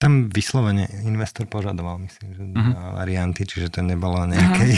[0.00, 2.96] tam vyslovene investor požadoval, myslím, že uh-huh.
[2.96, 4.72] varianty, čiže to nebolo nejakej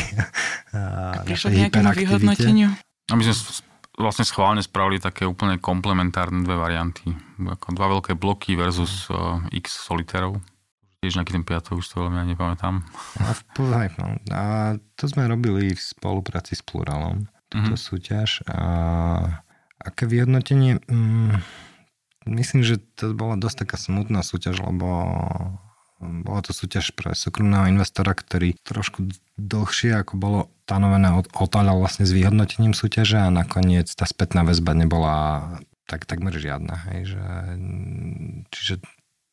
[0.74, 1.22] uh-huh.
[1.30, 2.74] Prišlo k nejakému vyhodnoteniu?
[3.06, 3.62] A my sme
[3.96, 7.12] vlastne schválne spravili také úplne komplementárne dve varianty.
[7.40, 10.40] Ako dva veľké bloky versus uh, x solitérov.
[11.02, 12.78] Tiež nejaký ten piatok, už to veľmi ja nepamätám.
[13.18, 13.42] A, v,
[13.98, 14.42] no, a
[14.94, 17.88] to sme robili v spolupráci s Pluralom, túto uh-huh.
[17.90, 18.46] súťaž.
[18.46, 18.62] A
[19.82, 20.78] aké vyhodnotenie?
[20.86, 21.42] Mm,
[22.30, 24.86] myslím, že to bola dosť taká smutná súťaž, lebo
[26.02, 29.06] bola to súťaž pre súkromného investora, ktorý trošku
[29.38, 35.14] dlhšie ako bolo stanovené otáľal vlastne s vyhodnotením súťaže a nakoniec tá spätná väzba nebola
[35.84, 36.88] tak, takmer žiadna.
[36.88, 37.24] Hej, že,
[38.48, 38.74] čiže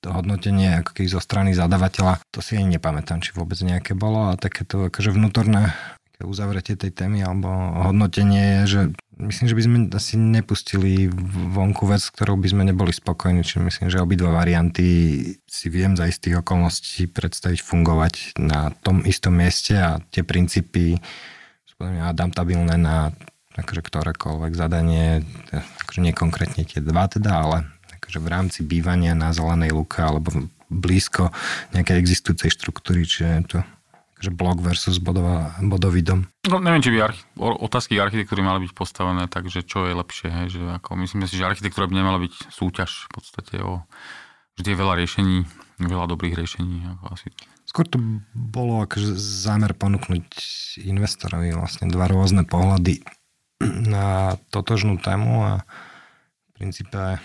[0.03, 4.31] to hodnotenie ako keby zo strany zadavateľa, to si ani nepamätám, či vôbec nejaké bolo
[4.31, 5.75] a takéto akože vnútorné
[6.19, 7.47] uzavretie tej témy alebo
[7.87, 8.81] hodnotenie je, že
[9.19, 11.11] myslím, že by sme asi nepustili
[11.51, 13.43] vonku vec, ktorou by sme neboli spokojní.
[13.43, 14.87] Čiže myslím, že obidva varianty
[15.43, 20.97] si viem za istých okolností predstaviť fungovať na tom istom mieste a tie princípy
[21.67, 23.11] sú adaptabilné na
[23.59, 25.19] akože ktorékoľvek zadanie,
[25.83, 27.57] akože nie konkrétne tie dva teda, ale
[27.99, 30.31] akože v rámci bývania na zelenej luke alebo
[30.71, 31.33] blízko
[31.75, 33.57] nejakej existujúcej štruktúry, čiže to
[34.19, 36.27] že blok versus bodová, bodový dom.
[36.51, 40.27] No, neviem, či by archi- otázky architektúry mali byť postavené, takže čo je lepšie.
[40.27, 43.87] Hej, že ako, myslím si, že architektúra by nemala byť súťaž v podstate o
[44.59, 45.35] vždy je veľa riešení,
[45.79, 46.83] veľa dobrých riešení.
[46.99, 47.31] Ako asi.
[47.63, 48.01] Skôr to
[48.35, 50.27] bolo akože zámer ponúknuť
[50.83, 52.99] investorovi vlastne dva rôzne pohľady
[53.63, 57.23] na totožnú tému a v princípe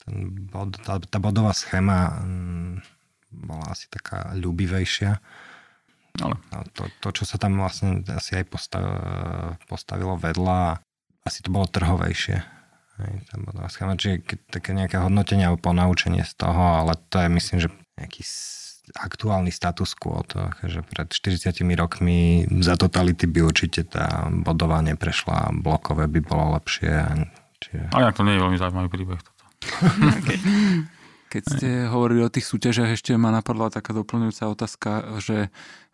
[0.00, 0.14] ten
[0.48, 2.74] bod, tá, tá bodová schéma mm,
[3.36, 5.18] bola asi taká ľubivejšia
[6.24, 8.44] ale to, to, čo sa tam vlastne asi aj
[9.66, 10.80] postavilo vedľa,
[11.26, 12.38] asi to bolo trhovejšie.
[12.96, 13.44] Hej, tam
[14.00, 17.68] čiže také nejaké hodnotenie alebo ponaučenie z toho, ale to je myslím, že
[18.00, 18.22] nejaký
[18.96, 25.52] aktuálny status quo, to, že pred 40 rokmi za totality by určite tá bodová neprešla,
[25.60, 26.94] blokové by bolo lepšie.
[27.60, 27.92] Čiže...
[27.92, 29.44] Ale to nie je veľmi zaujímavý príbeh toto.
[30.22, 30.38] okay.
[31.36, 35.48] Keď ste hovorili o tých súťažiach, ešte ma napadla taká doplňujúca otázka, že e,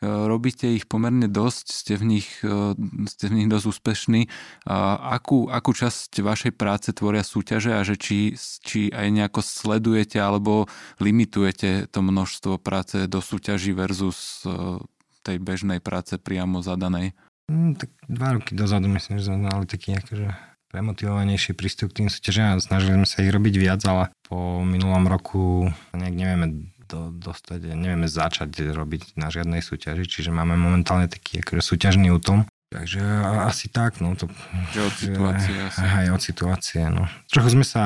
[0.07, 2.79] robíte ich pomerne dosť, ste v nich, e,
[3.11, 4.31] ste v nich dosť úspešní.
[4.71, 10.71] Akú, akú časť vašej práce tvoria súťaže a že či, či aj nejako sledujete alebo
[11.03, 14.79] limitujete to množstvo práce do súťaží versus e,
[15.27, 17.19] tej bežnej práce priamo zadanej?
[17.51, 22.09] Mm, tak dva roky dozadu myslím, že sme mali taký akože premotivovanejší prístup k tým
[22.09, 27.13] súťažiam a snažili sme sa ich robiť viac, ale po minulom roku nejak nevieme do,
[27.13, 32.49] dostať, nevieme začať robiť na žiadnej súťaži, čiže máme momentálne taký akože súťažný útom.
[32.73, 33.05] Takže
[33.53, 34.33] asi tak, no to...
[34.73, 35.81] Že od situácie asi.
[35.85, 37.05] Aj od situácie, no.
[37.29, 37.85] Trochu sme sa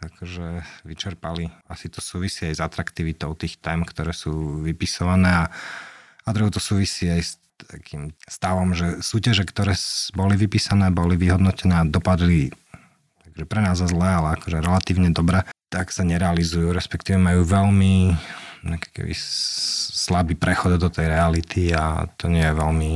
[0.00, 1.52] akože vyčerpali.
[1.68, 5.52] Asi to súvisí aj s atraktivitou tých tém, ktoré sú vypisované a,
[6.24, 7.32] a druhou to súvisí aj s
[7.66, 9.74] takým stavom, že súťaže, ktoré
[10.14, 12.54] boli vypísané, boli vyhodnotené a dopadli
[13.38, 18.18] takže pre nás zle, ale akože relatívne dobre, tak sa nerealizujú, respektíve majú veľmi
[18.66, 22.90] keby slabý prechod do tej reality a to nie je veľmi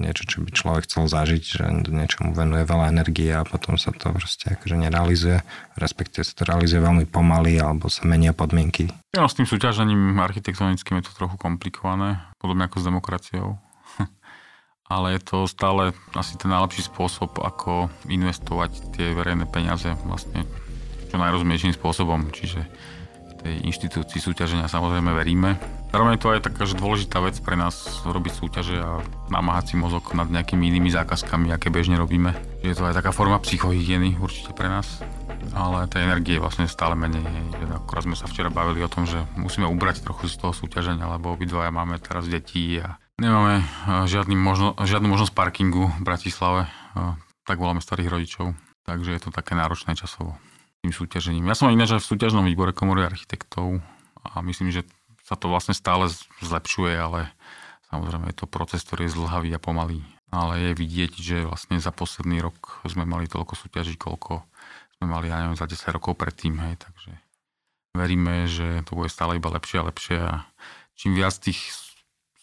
[0.00, 4.08] niečo, čo by človek chcel zažiť, že niečomu venuje veľa energie a potom sa to
[4.08, 5.44] proste akože nerealizuje,
[5.76, 8.88] respektíve sa to realizuje veľmi pomaly alebo sa menia podmienky.
[9.12, 13.48] Ja, s tým súťažením architektonickým je to trochu komplikované, podobne ako s demokraciou
[14.88, 20.44] ale je to stále asi ten najlepší spôsob, ako investovať tie verejné peniaze vlastne
[21.08, 22.66] čo najrozumnejším spôsobom, čiže
[23.44, 25.60] tej inštitúcii súťaženia samozrejme veríme.
[25.92, 29.74] Zároveň je to aj taká že dôležitá vec pre nás robiť súťaže a namáhať si
[29.76, 32.32] mozog nad nejakými inými zákazkami, aké bežne robíme.
[32.64, 35.04] Je to aj taká forma psychohygieny určite pre nás,
[35.52, 37.22] ale tej energie je vlastne stále menej.
[37.76, 41.36] Akorát sme sa včera bavili o tom, že musíme ubrať trochu z toho súťaženia, lebo
[41.36, 43.66] obidvaja máme teraz deti a Nemáme eh,
[44.10, 47.14] žiadny možno, žiadnu možnosť parkingu v Bratislave, eh,
[47.46, 48.46] tak voláme starých rodičov,
[48.82, 50.34] takže je to také náročné časovo
[50.82, 51.48] tým súťažením.
[51.48, 53.80] Ja som ináč aj v súťažnom výbore komory architektov
[54.20, 54.84] a myslím, že
[55.24, 56.12] sa to vlastne stále
[56.44, 57.32] zlepšuje, ale
[57.88, 60.04] samozrejme je to proces, ktorý je zlhavý a pomalý.
[60.28, 64.44] Ale je vidieť, že vlastne za posledný rok sme mali toľko súťaží, koľko
[65.00, 67.16] sme mali, ja neviem, za 10 rokov predtým, hej, takže
[67.96, 70.32] veríme, že to bude stále iba lepšie a lepšie a
[70.98, 71.72] čím viac tých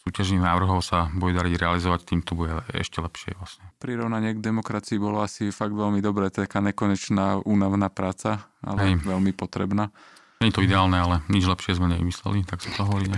[0.01, 3.63] súťažných návrhov sa bude dariť realizovať, tým to bude ešte lepšie vlastne.
[3.77, 9.05] Prirovnanie k demokracii bolo asi fakt veľmi dobré, taká nekonečná únavná práca, ale Hej.
[9.05, 9.93] veľmi potrebná.
[10.41, 13.13] Nie je to ideálne, ale nič lepšie sme nevymysleli, tak sa to hovorí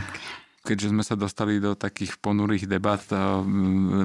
[0.64, 3.04] keďže sme sa dostali do takých ponurých debat,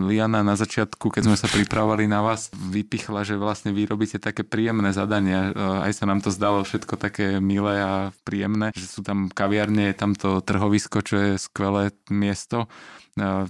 [0.04, 4.42] Liana na začiatku, keď sme sa pripravovali na vás, vypichla, že vlastne vy robíte také
[4.42, 5.54] príjemné zadania.
[5.54, 9.96] Aj sa nám to zdalo všetko také milé a príjemné, že sú tam kaviarne, je
[9.96, 12.66] tam to trhovisko, čo je skvelé miesto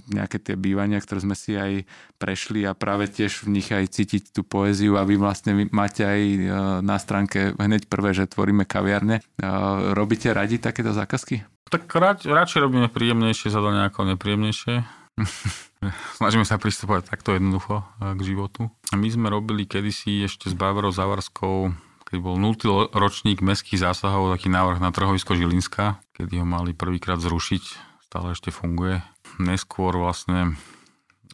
[0.09, 1.85] nejaké tie bývania, ktoré sme si aj
[2.17, 6.21] prešli a práve tiež v nich aj cítiť tú poéziu a vy vlastne máte aj
[6.81, 9.21] na stránke hneď prvé, že tvoríme kaviarne.
[9.93, 11.45] Robíte radi takéto zákazky?
[11.69, 14.81] Tak rad, radšej robíme príjemnejšie zadania ako nepríjemnejšie.
[16.19, 18.73] Snažíme sa pristupovať takto jednoducho e, k životu.
[18.91, 21.71] My sme robili kedysi ešte s Bavarou Zavarskou
[22.09, 22.89] keď bol 0.
[22.89, 27.63] ročník mestských zásahov, taký návrh na trhovisko Žilinska, kedy ho mali prvýkrát zrušiť,
[28.09, 29.05] stále ešte funguje.
[29.37, 30.57] Neskôr vlastne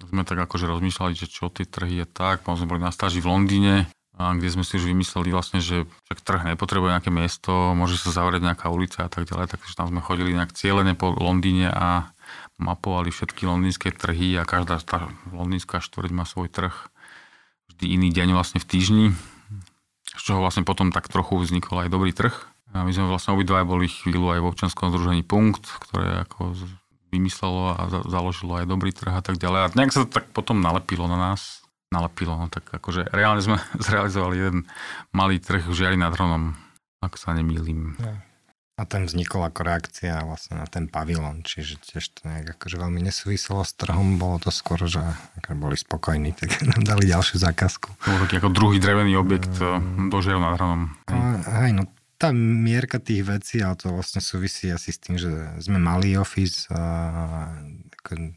[0.03, 3.23] sme tak akože rozmýšľali, že čo tie trhy je tak, potom sme boli na stáži
[3.23, 7.99] v Londýne, kde sme si už vymysleli vlastne, že však trh nepotrebuje nejaké miesto, môže
[7.99, 11.67] sa zavrieť nejaká ulica a tak ďalej, takže tam sme chodili nejak cieľene po Londýne
[11.67, 12.11] a
[12.55, 16.71] mapovali všetky londýnske trhy a každá tá londýnska štvrť má svoj trh
[17.75, 19.07] vždy iný deň vlastne v týždni
[20.15, 22.33] z čoho vlastne potom tak trochu vznikol aj dobrý trh.
[22.75, 26.55] A my sme vlastne obidva boli chvíľu aj v občanskom združení Punkt, ktoré ako
[27.11, 29.59] vymyslelo a založilo aj dobrý trh a tak ďalej.
[29.63, 31.63] A nejak sa to tak potom nalepilo na nás.
[31.93, 34.59] Nalepilo, no tak akože reálne sme zrealizovali jeden
[35.13, 36.55] malý trh v Žiari nad Hronom,
[37.01, 37.97] ak sa nemýlim.
[38.01, 38.21] Ja.
[38.75, 42.99] A ten vznikol ako reakcia vlastne na ten pavilon, čiže tiež to nejak akože veľmi
[42.99, 44.99] nesúviselo s trhom, bolo to skôr, že
[45.55, 47.87] boli spokojní, tak nám dali ďalšiu zákazku.
[48.03, 50.11] Bol taký ako druhý drevený objekt mm.
[50.11, 50.81] dožiaľ nad hranom.
[51.07, 51.19] Hej.
[51.47, 51.83] hej, no
[52.19, 55.31] tá mierka tých vecí, ale to vlastne súvisí asi s tým, že
[55.63, 56.83] sme malý office a
[58.03, 58.35] ako,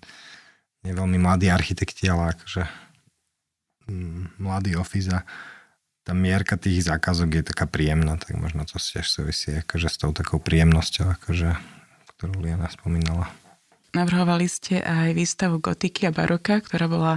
[0.86, 2.62] nie veľmi mladí architekti, ale akože
[4.38, 5.20] mladý office a
[6.04, 10.12] tá mierka tých zákazok je taká príjemná, tak možno to tiež súvisí akože s tou
[10.16, 11.52] takou príjemnosťou, akože,
[12.16, 13.28] ktorú Liana spomínala.
[13.92, 17.14] Navrhovali ste aj výstavu gotiky a baroka, ktorá bola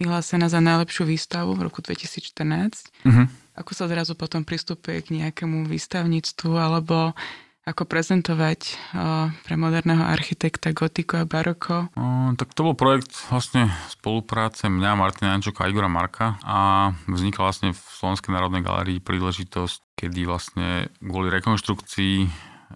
[0.00, 3.04] vyhlásená za najlepšiu výstavu v roku 2014.
[3.04, 3.08] Uh-huh.
[3.08, 3.24] Mhm.
[3.60, 7.12] Ako sa zrazu potom pristupuje k nejakému výstavníctvu alebo
[7.70, 8.74] ako prezentovať o,
[9.46, 11.88] pre moderného architekta gotiku a baroko?
[11.94, 17.42] O, tak to bol projekt vlastne spolupráce mňa, Martina Jančoka a Igora Marka a vznikla
[17.46, 22.14] vlastne v Slovenskej národnej galérii príležitosť, kedy vlastne kvôli rekonštrukcii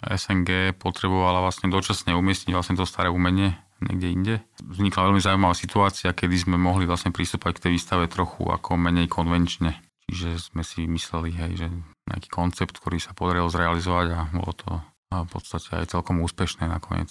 [0.02, 4.34] SNG potrebovala vlastne dočasne umiestniť vlastne to staré umenie niekde inde.
[4.64, 9.10] Vznikla veľmi zaujímavá situácia, kedy sme mohli vlastne pristúpať k tej výstave trochu ako menej
[9.10, 9.76] konvenčne.
[10.08, 11.66] Čiže sme si mysleli, hej, že
[12.08, 14.70] nejaký koncept, ktorý sa podarilo zrealizovať a bolo to
[15.14, 17.10] v podstate aj celkom úspešné nakoniec.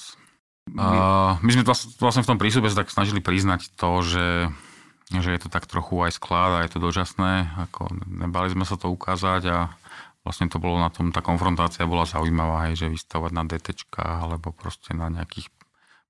[0.71, 1.63] My, my sme
[1.99, 4.27] vlastne v tom prísube sa tak snažili priznať to, že,
[5.11, 7.51] že je to tak trochu aj sklad a je to dočasné.
[7.67, 9.57] Ako nebali sme sa to ukázať a
[10.23, 14.55] vlastne to bolo na tom, tá konfrontácia bola zaujímavá, hej, že vystavovať na DT alebo
[14.55, 15.51] proste na nejakých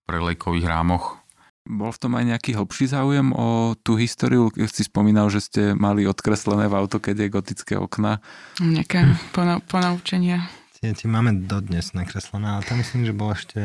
[0.06, 1.23] prelejkových rámoch
[1.64, 4.52] bol v tom aj nejaký hlbší záujem o tú históriu?
[4.52, 8.20] Keď si spomínal, že ste mali odkreslené v autokede gotické okna.
[8.60, 10.48] Nejaké pona- ponaučenia.
[10.84, 13.60] Tie, tie máme dodnes nakreslené, ale tam myslím, že bola ešte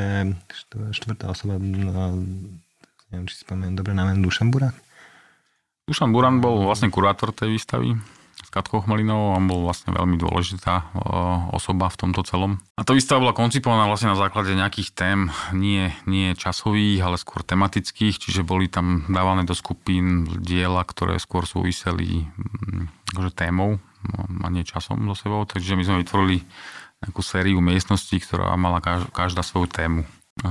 [0.95, 2.23] štvrtá osoba, no,
[3.11, 4.79] neviem, či si spomínam dobre, na Dušan Burak.
[5.91, 7.99] Dušan Buran bol vlastne kurátor tej výstavy
[8.49, 10.97] s Katkou Chmelinovou, on bol vlastne veľmi dôležitá
[11.53, 12.57] osoba v tomto celom.
[12.81, 15.19] A to výstava bola koncipovaná vlastne na základe nejakých tém,
[15.53, 21.45] nie, nie časových, ale skôr tematických, čiže boli tam dávané do skupín diela, ktoré skôr
[21.45, 23.77] súviseli mm, akože témou
[24.17, 26.41] no, a nie časom do sebou, takže my sme vytvorili
[27.05, 28.81] nejakú sériu miestností, ktorá mala
[29.13, 30.09] každá svoju tému.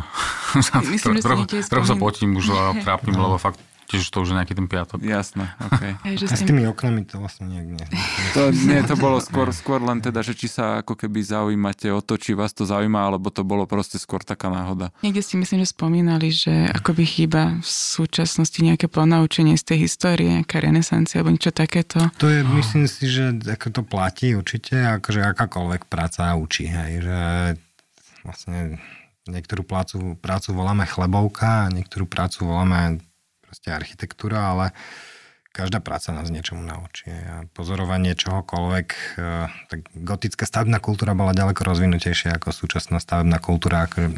[0.86, 3.58] Myslím, trochu, trochu sa potím už a trápim, lebo fakt
[3.88, 5.00] Čiže to už je nejaký ten piatok.
[5.00, 5.96] Jasné, okay.
[6.04, 7.86] A s tými oknami to vlastne nejak nie.
[8.36, 12.04] To, nie, to bolo skôr, skôr len teda, že či sa ako keby zaujímate o
[12.04, 14.92] to, či vás to zaujíma, alebo to bolo proste skôr taká náhoda.
[15.00, 20.36] Niekde si myslím, že spomínali, že akoby chýba v súčasnosti nejaké ponaučenie z tej histórie,
[20.44, 22.12] nejaká renesancia alebo niečo takéto.
[22.20, 27.20] To je, myslím si, že ako to platí určite, akože akákoľvek práca učí, hej, že
[28.28, 28.84] vlastne
[29.32, 33.00] niektorú prácu, prácu voláme chlebovka a niektorú prácu voláme
[33.48, 34.76] proste architektúra, ale
[35.58, 37.10] každá práca nás niečomu naučí.
[37.10, 43.90] A pozorovanie čohokoľvek, e, tak gotická stavebná kultúra bola ďaleko rozvinutejšia ako súčasná stavebná kultúra.
[43.90, 44.14] Ako,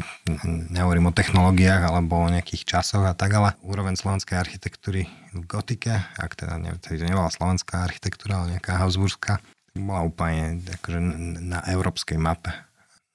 [0.68, 6.04] nehovorím o technológiách alebo o nejakých časoch a tak, ale úroveň slovenskej architektúry v gotike,
[6.20, 9.40] ak teda ne, to nebola slovenská architektúra, ale nejaká Habsburská,
[9.72, 11.00] bola úplne akože
[11.40, 12.52] na európskej mape.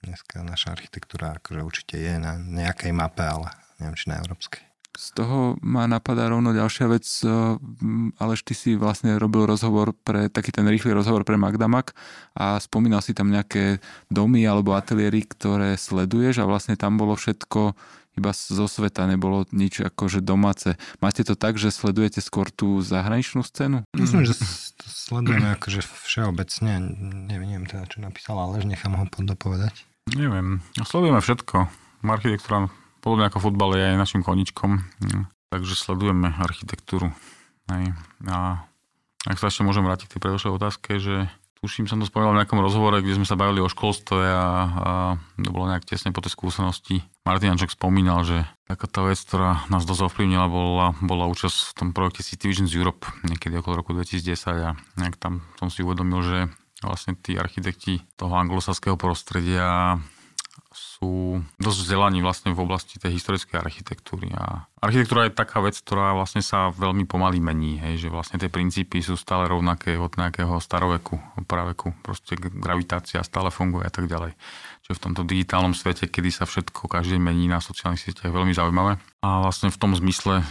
[0.02, 4.75] Dneska naša architektúra akože určite je na nejakej mape, ale neviem, či na európskej.
[4.96, 7.30] Z toho ma napadá rovno ďalšia vec, eh,
[8.16, 11.92] ale ty si vlastne robil rozhovor pre, taký ten rýchly rozhovor pre Magdamak
[12.32, 17.76] a spomínal si tam nejaké domy alebo ateliéry, ktoré sleduješ a vlastne tam bolo všetko
[18.16, 20.80] iba zo sveta, nebolo nič akože domáce.
[21.04, 23.84] Máte to tak, že sledujete skôr tú zahraničnú scénu?
[23.92, 24.40] Myslím, že
[24.80, 26.80] to sledujeme akože všeobecne.
[27.28, 29.84] Neviem teda, čo napísal, ale nechám ho dopovedať.
[30.16, 30.64] Neviem.
[30.80, 31.68] Sledujeme všetko.
[32.08, 32.72] Architektúra
[33.06, 37.14] Podobne ako futbal je aj našim koničkom, hm, takže sledujeme architektúru.
[37.70, 37.94] Hej.
[38.26, 38.66] A
[39.30, 41.30] ak sa ešte môžem vrátiť k tej predošlej otázke, že
[41.62, 44.90] tuším, som to spomínal v nejakom rozhovore, kde sme sa bavili o školstve a, a
[45.38, 47.02] to bolo nejak tesne po tej skúsenosti.
[47.26, 51.74] Martin Ančok spomínal, že taká tá vec, ktorá nás dosť ovplyvnila, bola, bola účasť v
[51.74, 56.22] tom projekte City Visions Europe niekedy okolo roku 2010 a nejak tam som si uvedomil,
[56.22, 56.40] že
[56.86, 59.98] vlastne tí architekti toho anglosaského prostredia
[60.76, 64.28] sú dosť vzdelaní vlastne v oblasti tej historickej architektúry.
[64.36, 68.52] A architektúra je taká vec, ktorá vlastne sa veľmi pomaly mení, hej, že vlastne tie
[68.52, 71.16] princípy sú stále rovnaké od nejakého staroveku,
[71.48, 74.36] praveku, proste gravitácia stále funguje a tak ďalej.
[74.84, 79.00] Čiže v tomto digitálnom svete, kedy sa všetko každý mení na sociálnych sieťach, veľmi zaujímavé.
[79.24, 80.44] A vlastne v tom zmysle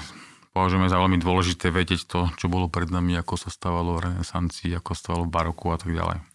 [0.57, 4.73] považujeme za veľmi dôležité vedieť to, čo bolo pred nami, ako sa stávalo v renesancii,
[4.75, 6.34] ako stávalo v baroku a tak ďalej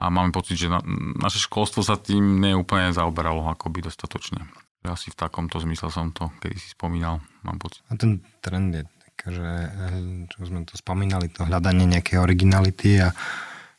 [0.00, 0.80] a máme pocit, že na,
[1.20, 4.48] naše školstvo sa tým neúplne zaoberalo akoby dostatočne.
[4.80, 7.84] Asi v takomto zmysle som to kedy si spomínal, mám pocit.
[7.92, 13.04] A ten trend je tak, že eh, čo sme to spomínali, to hľadanie nejakej originality
[13.04, 13.12] a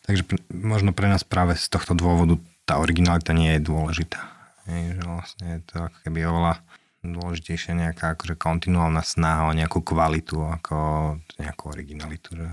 [0.05, 2.37] takže možno pre nás práve z tohto dôvodu
[2.69, 4.21] tá originalita nie je dôležitá.
[4.69, 6.61] Je, že vlastne je to ako keby oveľa
[7.01, 10.77] dôležitejšia nejaká akože kontinuálna snaha o nejakú kvalitu ako
[11.41, 12.37] nejakú originalitu.
[12.37, 12.47] Že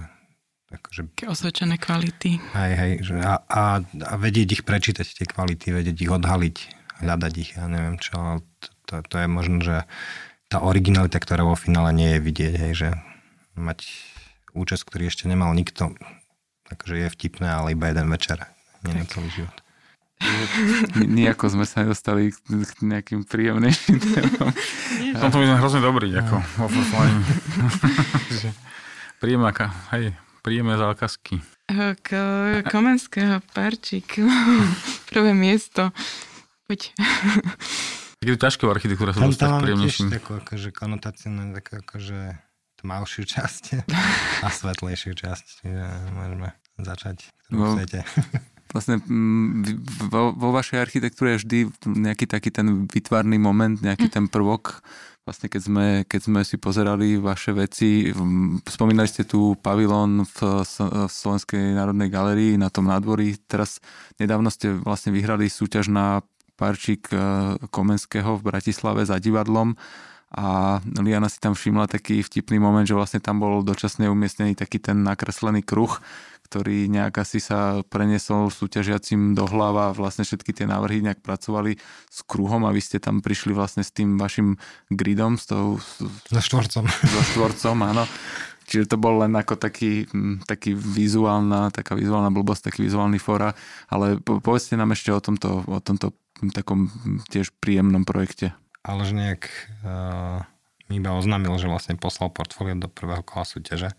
[0.68, 1.08] Akože...
[1.24, 2.36] Osvedčené kvality.
[2.52, 6.56] Hej, hej, že a, a, a vedieť ich prečítať, tie kvality, vedieť ich odhaliť,
[7.00, 9.88] hľadať ich, ja neviem čo, to, to, to je možno, že
[10.52, 12.88] tá originalita, ktorá vo finále nie je vidieť, hej, že
[13.56, 13.88] mať
[14.52, 15.96] účest, ktorý ešte nemal nikto,
[16.68, 18.44] takže je vtipné, ale iba jeden večer,
[18.84, 19.56] nie na celý život.
[20.98, 24.50] Nijako sme sa nedostali k nejakým príjemnejším témam.
[25.14, 27.22] V tomto by sme hrozne dobrý, ako offline.
[29.22, 29.50] Príjemná,
[29.94, 31.40] hej, príjemné zákazky.
[32.00, 32.08] K
[32.64, 34.20] Komenského parčík.
[35.12, 35.92] Prvé miesto.
[36.68, 36.92] Poď.
[38.24, 40.06] Je to ťažké v architektúre sa dostať tam príjemnejším.
[40.10, 42.34] Tam takú akože konotáciu na takú akože
[42.82, 43.64] tmavšiu časť
[44.46, 45.46] a svetlejšiu časť.
[45.62, 45.84] Čiže
[46.18, 46.48] môžeme
[46.82, 48.02] začať v no, svete.
[48.74, 49.00] Vlastne
[50.12, 51.58] vo, vo vašej architektúre je vždy
[51.88, 54.12] nejaký taký ten vytvarný moment, nejaký hm.
[54.12, 54.82] ten prvok,
[55.28, 58.08] vlastne keď sme, keď sme si pozerali vaše veci,
[58.64, 63.36] spomínali ste tu pavilón v, v Slovenskej národnej galerii na tom nádvorí.
[63.44, 63.84] Teraz
[64.16, 66.24] nedávno ste vlastne vyhrali súťaž na
[66.56, 67.16] parčík e,
[67.68, 69.76] Komenského v Bratislave za divadlom
[70.28, 74.76] a Liana si tam všimla taký vtipný moment, že vlastne tam bol dočasne umiestnený taký
[74.76, 75.88] ten nakreslený kruh,
[76.48, 81.76] ktorý nejak asi sa preniesol súťažiacim do hlava a vlastne všetky tie návrhy nejak pracovali
[82.08, 84.56] s kruhom a vy ste tam prišli vlastne s tým vašim
[84.88, 85.80] gridom, s tou...
[86.28, 86.88] So štvorcom.
[87.12, 88.04] So štvorcom, áno.
[88.68, 90.04] Čiže to bol len ako taký,
[90.44, 93.56] taký vizuálna, taká vizuálna blbosť, taký vizuálny fora,
[93.88, 96.12] ale povedzte nám ešte o tomto, o tomto
[96.52, 96.92] takom
[97.32, 98.52] tiež príjemnom projekte.
[98.88, 99.42] Ale že nejak
[99.84, 100.40] uh,
[100.88, 103.92] mi iba oznámil, že vlastne poslal portfólio do prvého kola súťaže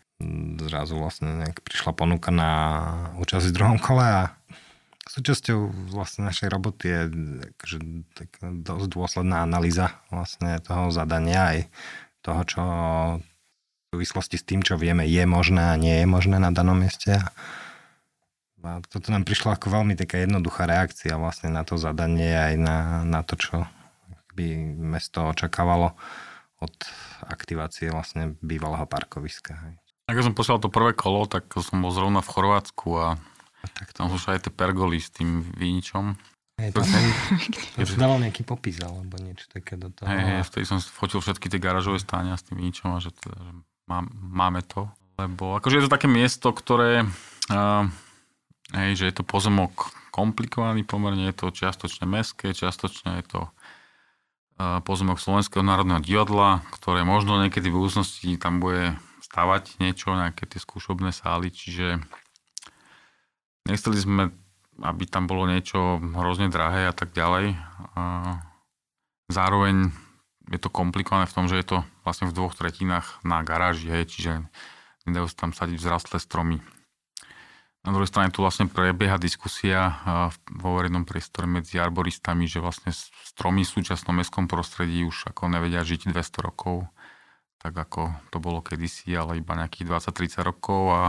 [0.59, 2.51] zrazu vlastne nejak prišla ponuka na
[3.23, 4.35] účasť v druhom kole a
[5.07, 7.01] súčasťou vlastne našej roboty je
[7.55, 7.77] akože,
[8.13, 11.59] tak dosť dôsledná analýza vlastne toho zadania aj
[12.21, 12.61] toho, čo
[13.19, 17.17] v súvislosti s tým, čo vieme, je možné a nie je možné na danom mieste.
[18.59, 22.77] A toto nám prišlo ako veľmi taká jednoduchá reakcia vlastne na to zadanie aj na,
[23.07, 23.55] na to, čo
[24.39, 24.47] by
[24.79, 25.91] mesto očakávalo
[26.63, 26.75] od
[27.27, 29.51] aktivácie vlastne bývalého parkoviska.
[29.67, 29.75] Hej.
[30.07, 33.07] Ako som poslal to prvé kolo, tak som bol zrovna v Chorvátsku a,
[33.61, 36.15] a tak tam sú aj tie pergoly s tým víničom.
[36.59, 36.83] Hej, tam
[37.87, 40.07] som dával nejaký popis alebo niečo také do toho.
[40.07, 43.37] Hej, hej, vtedy som fotil všetky tie garážové stáňa s tým víničom a že, teda,
[43.39, 43.51] že
[43.87, 44.91] má, máme to.
[45.15, 47.07] Lebo akože je to také miesto, ktoré
[47.51, 47.83] uh,
[48.75, 53.39] hej, že je to pozemok komplikovaný pomerne, je to čiastočne meské, čiastočne je to
[54.59, 60.59] pozemok Slovenského národného divadla, ktoré možno niekedy v budúcnosti tam bude stavať niečo, nejaké tie
[60.59, 62.03] skúšobné sály, čiže
[63.63, 64.23] nechceli sme,
[64.83, 67.55] aby tam bolo niečo hrozne drahé a tak ďalej.
[69.31, 69.95] Zároveň
[70.49, 74.09] je to komplikované v tom, že je to vlastne v dvoch tretinách na garáži, hej,
[74.09, 74.31] čiže
[75.05, 76.57] nedajú sa tam sadiť vzrastlé stromy.
[77.87, 80.03] Na druhej strane tu vlastne prebieha diskusia
[80.51, 82.91] vo verejnom priestore medzi arboristami, že vlastne
[83.23, 86.91] stromy v súčasnom mestskom prostredí už ako nevedia žiť 200 rokov
[87.59, 91.01] tak ako to bolo kedysi, ale iba nejakých 20-30 rokov a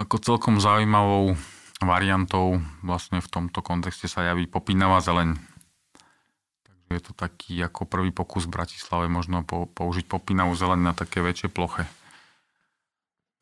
[0.00, 1.36] ako celkom zaujímavou
[1.84, 5.36] variantou vlastne v tomto kontexte sa javí popínavá zeleň.
[6.64, 11.20] Takže je to taký ako prvý pokus v Bratislave možno použiť popínavú zeleň na také
[11.20, 11.84] väčšie ploche.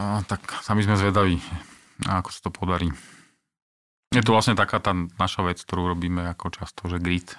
[0.02, 1.40] A tak sami sme zvedaví,
[2.04, 2.92] ako sa to podarí.
[4.12, 7.36] Je to vlastne taká tá naša vec, ktorú robíme ako často, že grid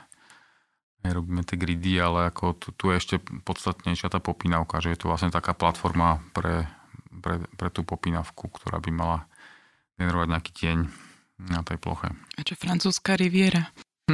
[1.08, 3.16] nerobíme tie gridy, ale ako tu, tu je ešte
[3.48, 6.68] podstatnejšia tá popínavka, že je to vlastne taká platforma pre,
[7.24, 9.18] pre, pre tú popínavku, ktorá by mala
[9.96, 10.78] generovať nejaký tieň
[11.54, 12.12] na tej ploche.
[12.38, 13.70] A čo francúzska riviera?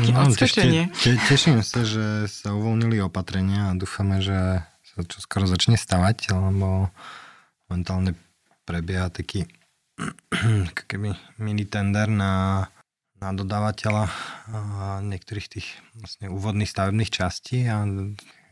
[0.00, 5.44] no, tešte, te, teším sa, že sa uvoľnili opatrenia a dúfame, že sa čo skoro
[5.44, 6.88] začne stavať, lebo
[7.68, 8.16] momentálne
[8.64, 9.46] prebieha taký
[10.90, 12.66] keby mini tender na,
[13.22, 14.10] na dodávateľa
[15.06, 17.86] niektorých tých vlastne úvodných stavebných častí a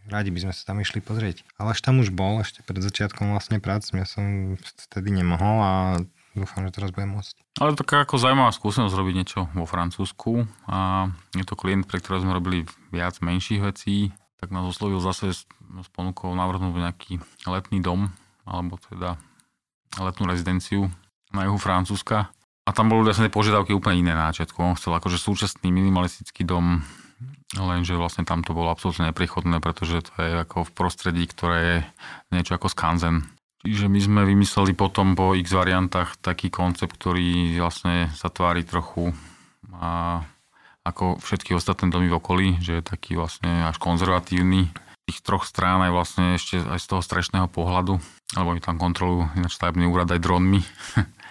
[0.06, 1.42] radi by sme sa tam išli pozrieť.
[1.58, 4.54] Ale až tam už bol, ešte pred začiatkom vlastne prác, ja som
[4.88, 5.72] vtedy nemohol a
[6.34, 7.34] dúfam, že teraz budem môcť.
[7.60, 12.24] Ale taká ako zaujímavá skúsenosť robiť niečo vo Francúzsku a je to klient, pre ktorého
[12.24, 14.10] sme robili viac menších vecí,
[14.40, 17.12] tak nás oslovil zase s, s ponukou navrhnúť nejaký
[17.46, 18.10] letný dom,
[18.42, 19.20] alebo teda
[20.00, 20.88] letnú rezidenciu
[21.32, 22.32] na juhu Francúzska.
[22.62, 24.62] A tam boli vlastne požiadavky úplne iné na začiatku.
[24.62, 26.86] On chcel akože súčasný minimalistický dom,
[27.58, 31.78] lenže vlastne tam to bolo absolútne neprichodné, pretože to je ako v prostredí, ktoré je
[32.30, 33.26] niečo ako skanzen.
[33.62, 39.14] Čiže my sme vymysleli potom po x variantách taký koncept, ktorý vlastne sa tvári trochu
[39.78, 40.22] a
[40.82, 44.66] ako všetky ostatné domy v okolí, že je taký vlastne až konzervatívny.
[45.08, 47.98] Tých troch strán aj vlastne ešte aj z toho strešného pohľadu,
[48.38, 50.62] alebo oni tam kontrolujú ináč stavebný úrad aj dronmi.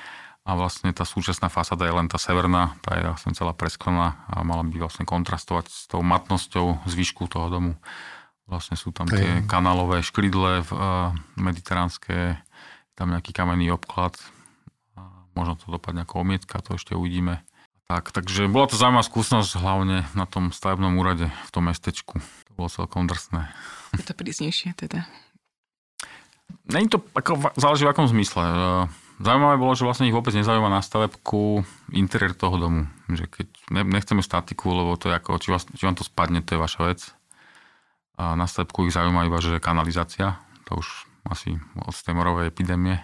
[0.41, 4.41] a vlastne tá súčasná fasáda je len tá severná, tá je vlastne celá presklená a
[4.41, 7.73] mala by vlastne kontrastovať s tou matnosťou zvyšku toho domu.
[8.49, 12.41] Vlastne sú tam tie kanálové škrydle v uh, mediteránske,
[12.97, 14.17] tam nejaký kamenný obklad.
[14.97, 15.07] A
[15.37, 17.45] možno to dopadne ako omietka, to ešte uvidíme.
[17.91, 22.23] Tak, takže bola to zaujímavá skúsenosť hlavne na tom stavebnom úrade v tom mestečku.
[22.23, 23.51] To bolo celkom drsné.
[23.99, 25.03] Je to prísnejšie teda?
[26.71, 28.47] Není to, ako, záleží v akom zmysle.
[28.47, 28.55] E,
[29.19, 32.87] zaujímavé bolo, že vlastne ich vôbec nezaujíma na stavebku interiér toho domu.
[33.11, 33.47] Že keď
[33.83, 36.81] nechceme statiku, lebo to je ako, či, vás, či vám to spadne, to je vaša
[36.87, 37.11] vec
[38.21, 40.37] a na stavebku ich zaujíma iba, že kanalizácia,
[40.69, 40.87] to už
[41.25, 43.01] asi od tej morovej epidémie,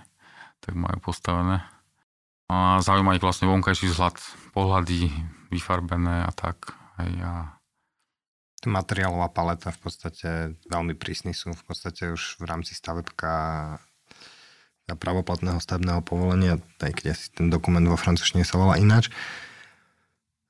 [0.61, 1.65] tak majú postavené.
[2.48, 4.16] A zaujíma ich vlastne vonkajší vzhľad,
[4.56, 5.12] pohľady
[5.52, 6.72] vyfarbené a tak.
[6.95, 7.34] Hej, a
[8.66, 10.30] materiálová paleta v podstate
[10.72, 11.54] veľmi prísny sú.
[11.54, 13.76] V podstate už v rámci stavebka
[14.88, 19.12] pravoplatného stavebného povolenia, aj keď asi ten dokument vo francúzštine sa volá ináč,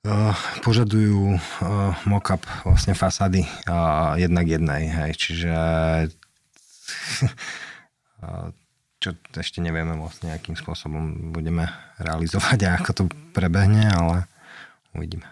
[0.08, 0.32] Uh,
[0.64, 5.52] požadujú uh, mock-up vlastne fasády uh, jednak jednej, hej, čiže
[8.98, 11.70] čo ešte nevieme vlastne, akým spôsobom budeme
[12.02, 14.26] realizovať a ako to prebehne, ale
[14.98, 15.30] uvidíme.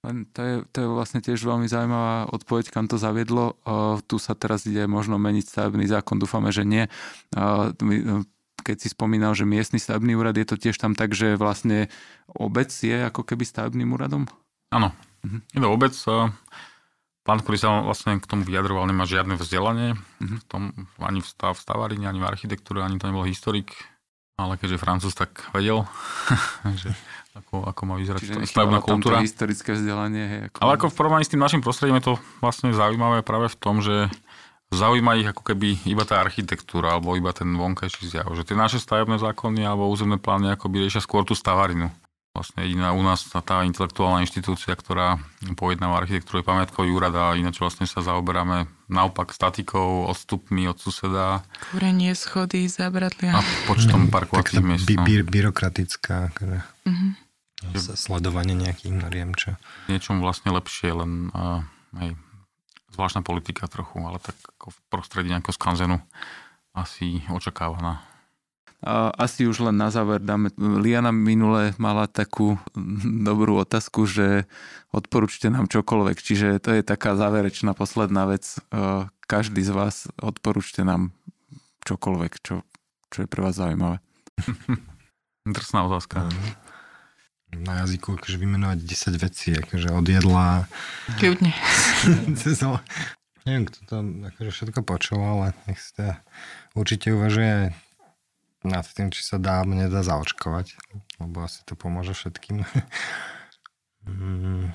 [0.00, 3.60] Len to je, to je vlastne tiež veľmi zaujímavá odpoveď, kam to zaviedlo.
[3.68, 6.88] Uh, tu sa teraz ide možno meniť stavebný zákon, dúfame, že nie.
[7.36, 8.24] Uh, my,
[8.64, 11.92] keď si spomínal, že miestny stavebný úrad, je to tiež tam tak, že vlastne
[12.32, 14.24] obec je ako keby stavebným úradom?
[14.72, 15.38] Áno, mhm.
[15.52, 15.92] je to obec.
[17.20, 20.36] Pán, ktorý sa vlastne k tomu vyjadroval, nemá žiadne vzdelanie mhm.
[20.40, 20.62] v tom,
[21.00, 23.76] ani v, stav, v stavarine, ani v architektúre, ani to nebol historik,
[24.40, 25.84] ale keďže Francúz tak vedel,
[26.82, 26.96] že
[27.36, 29.22] ako, ako má vyzerať stavebná kultúra.
[29.22, 30.24] historické vzdelanie.
[30.26, 30.56] Hej, ako...
[30.66, 33.78] Ale ako v porovnaní s tým našim prostredím je to vlastne zaujímavé práve v tom,
[33.78, 34.10] že
[34.70, 38.30] Zaujíma ich ako keby iba tá architektúra alebo iba ten vonkajší zjav.
[38.30, 41.90] Že tie naše stavebné zákony alebo územné plány ako by riešia skôr tú stavarinu.
[42.40, 45.20] Vlastne jediná u nás tá intelektuálna inštitúcia, ktorá
[45.60, 51.44] pojednáva architektúru je pamiatkový úrad a ináč vlastne sa zaoberáme naopak statikou, odstupmi od suseda.
[51.68, 53.36] Kúrenie, schody, zabratlia.
[53.36, 54.88] A počtom mm, parkovacích miest.
[54.88, 57.10] By, by, byrokratická, akože, mm-hmm.
[57.92, 59.60] sledovanie nejakých noriem, čo.
[59.92, 61.60] Niečom vlastne lepšie, len uh,
[62.00, 62.16] hej,
[62.96, 66.00] zvláštna politika trochu, ale tak ako v prostredí nejakého skanzenu
[66.72, 68.00] asi očakávaná.
[68.80, 70.48] A asi už len na záver dáme.
[70.56, 72.56] Liana minule mala takú
[73.04, 74.48] dobrú otázku, že
[74.88, 76.16] odporúčte nám čokoľvek.
[76.16, 78.56] Čiže to je taká záverečná posledná vec.
[79.28, 81.12] Každý z vás odporúčte nám
[81.84, 82.64] čokoľvek, čo,
[83.12, 84.00] čo je pre vás zaujímavé.
[85.44, 86.32] Drsná otázka.
[87.50, 90.64] Na jazyku akože vymenovať 10 vecí, akože od jedla.
[91.20, 91.52] Kľudne.
[93.48, 96.12] Neviem, kto to akože všetko počul, ale nech si to
[96.76, 97.72] určite uvažuje
[98.64, 100.76] nad tým, či sa dá, nedá zaočkovať,
[101.20, 102.64] lebo asi to pomôže všetkým.
[104.00, 104.72] Mm,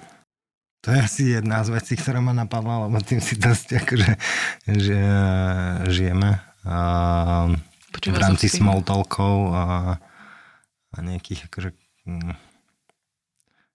[0.85, 4.11] to je asi jedna z vecí, ktorá ma napadla, lebo tým si dosť akože
[4.69, 5.01] že
[5.89, 6.77] žijeme a,
[7.89, 9.65] v rámci small talkov a,
[10.93, 11.69] a nejakých akože
[12.05, 12.37] mm,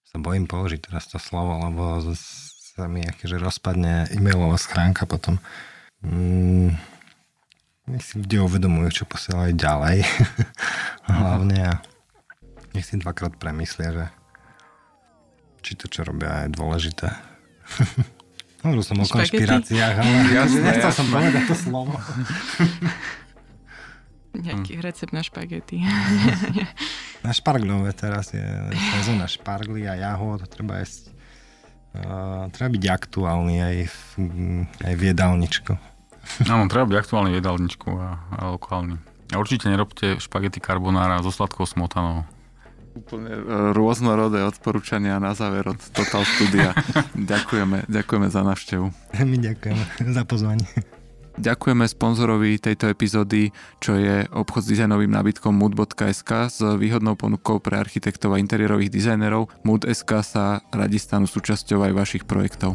[0.06, 5.42] sa bojím použiť teraz to slovo, lebo sa mi akože rozpadne e-mailová schránka potom.
[6.06, 6.78] Mm,
[7.90, 10.06] nech si ľudia uvedomujú, čo posielajú ďalej.
[11.10, 11.72] Hlavne a
[12.74, 14.06] nech si dvakrát premyslia, že
[15.60, 17.10] či to, čo robia, je dôležité.
[18.64, 21.94] Hovoril som o konšpiráciách, ale jasne, nechcel som povedať to slovo.
[24.30, 24.82] Nejaký hm.
[24.84, 25.82] recept na špagety.
[27.26, 28.44] na šparglové teraz je
[29.00, 31.10] sezóna špargly a jahod, treba jesť.
[31.90, 33.98] Uh, treba byť aktuálny aj v,
[34.86, 35.89] aj v jedálničku.
[36.48, 38.96] Áno, treba byť aktuálny v jedálničku a, a lokálny.
[39.30, 42.26] A určite nerobte špagety carbonara so sladkou smotanou.
[42.90, 43.40] Úplne e,
[43.70, 46.74] rôznorodé odporúčania na záver od Total Studia.
[47.14, 48.86] ďakujeme, ďakujeme za návštevu.
[49.22, 49.84] My ďakujeme
[50.18, 50.66] za pozvanie.
[51.40, 57.78] Ďakujeme sponzorovi tejto epizódy, čo je obchod s dizajnovým nábytkom mood.sk s výhodnou ponukou pre
[57.78, 59.48] architektov a interiérových dizajnerov.
[59.62, 62.74] Mood.sk sa radi stanú súčasťou aj vašich projektov.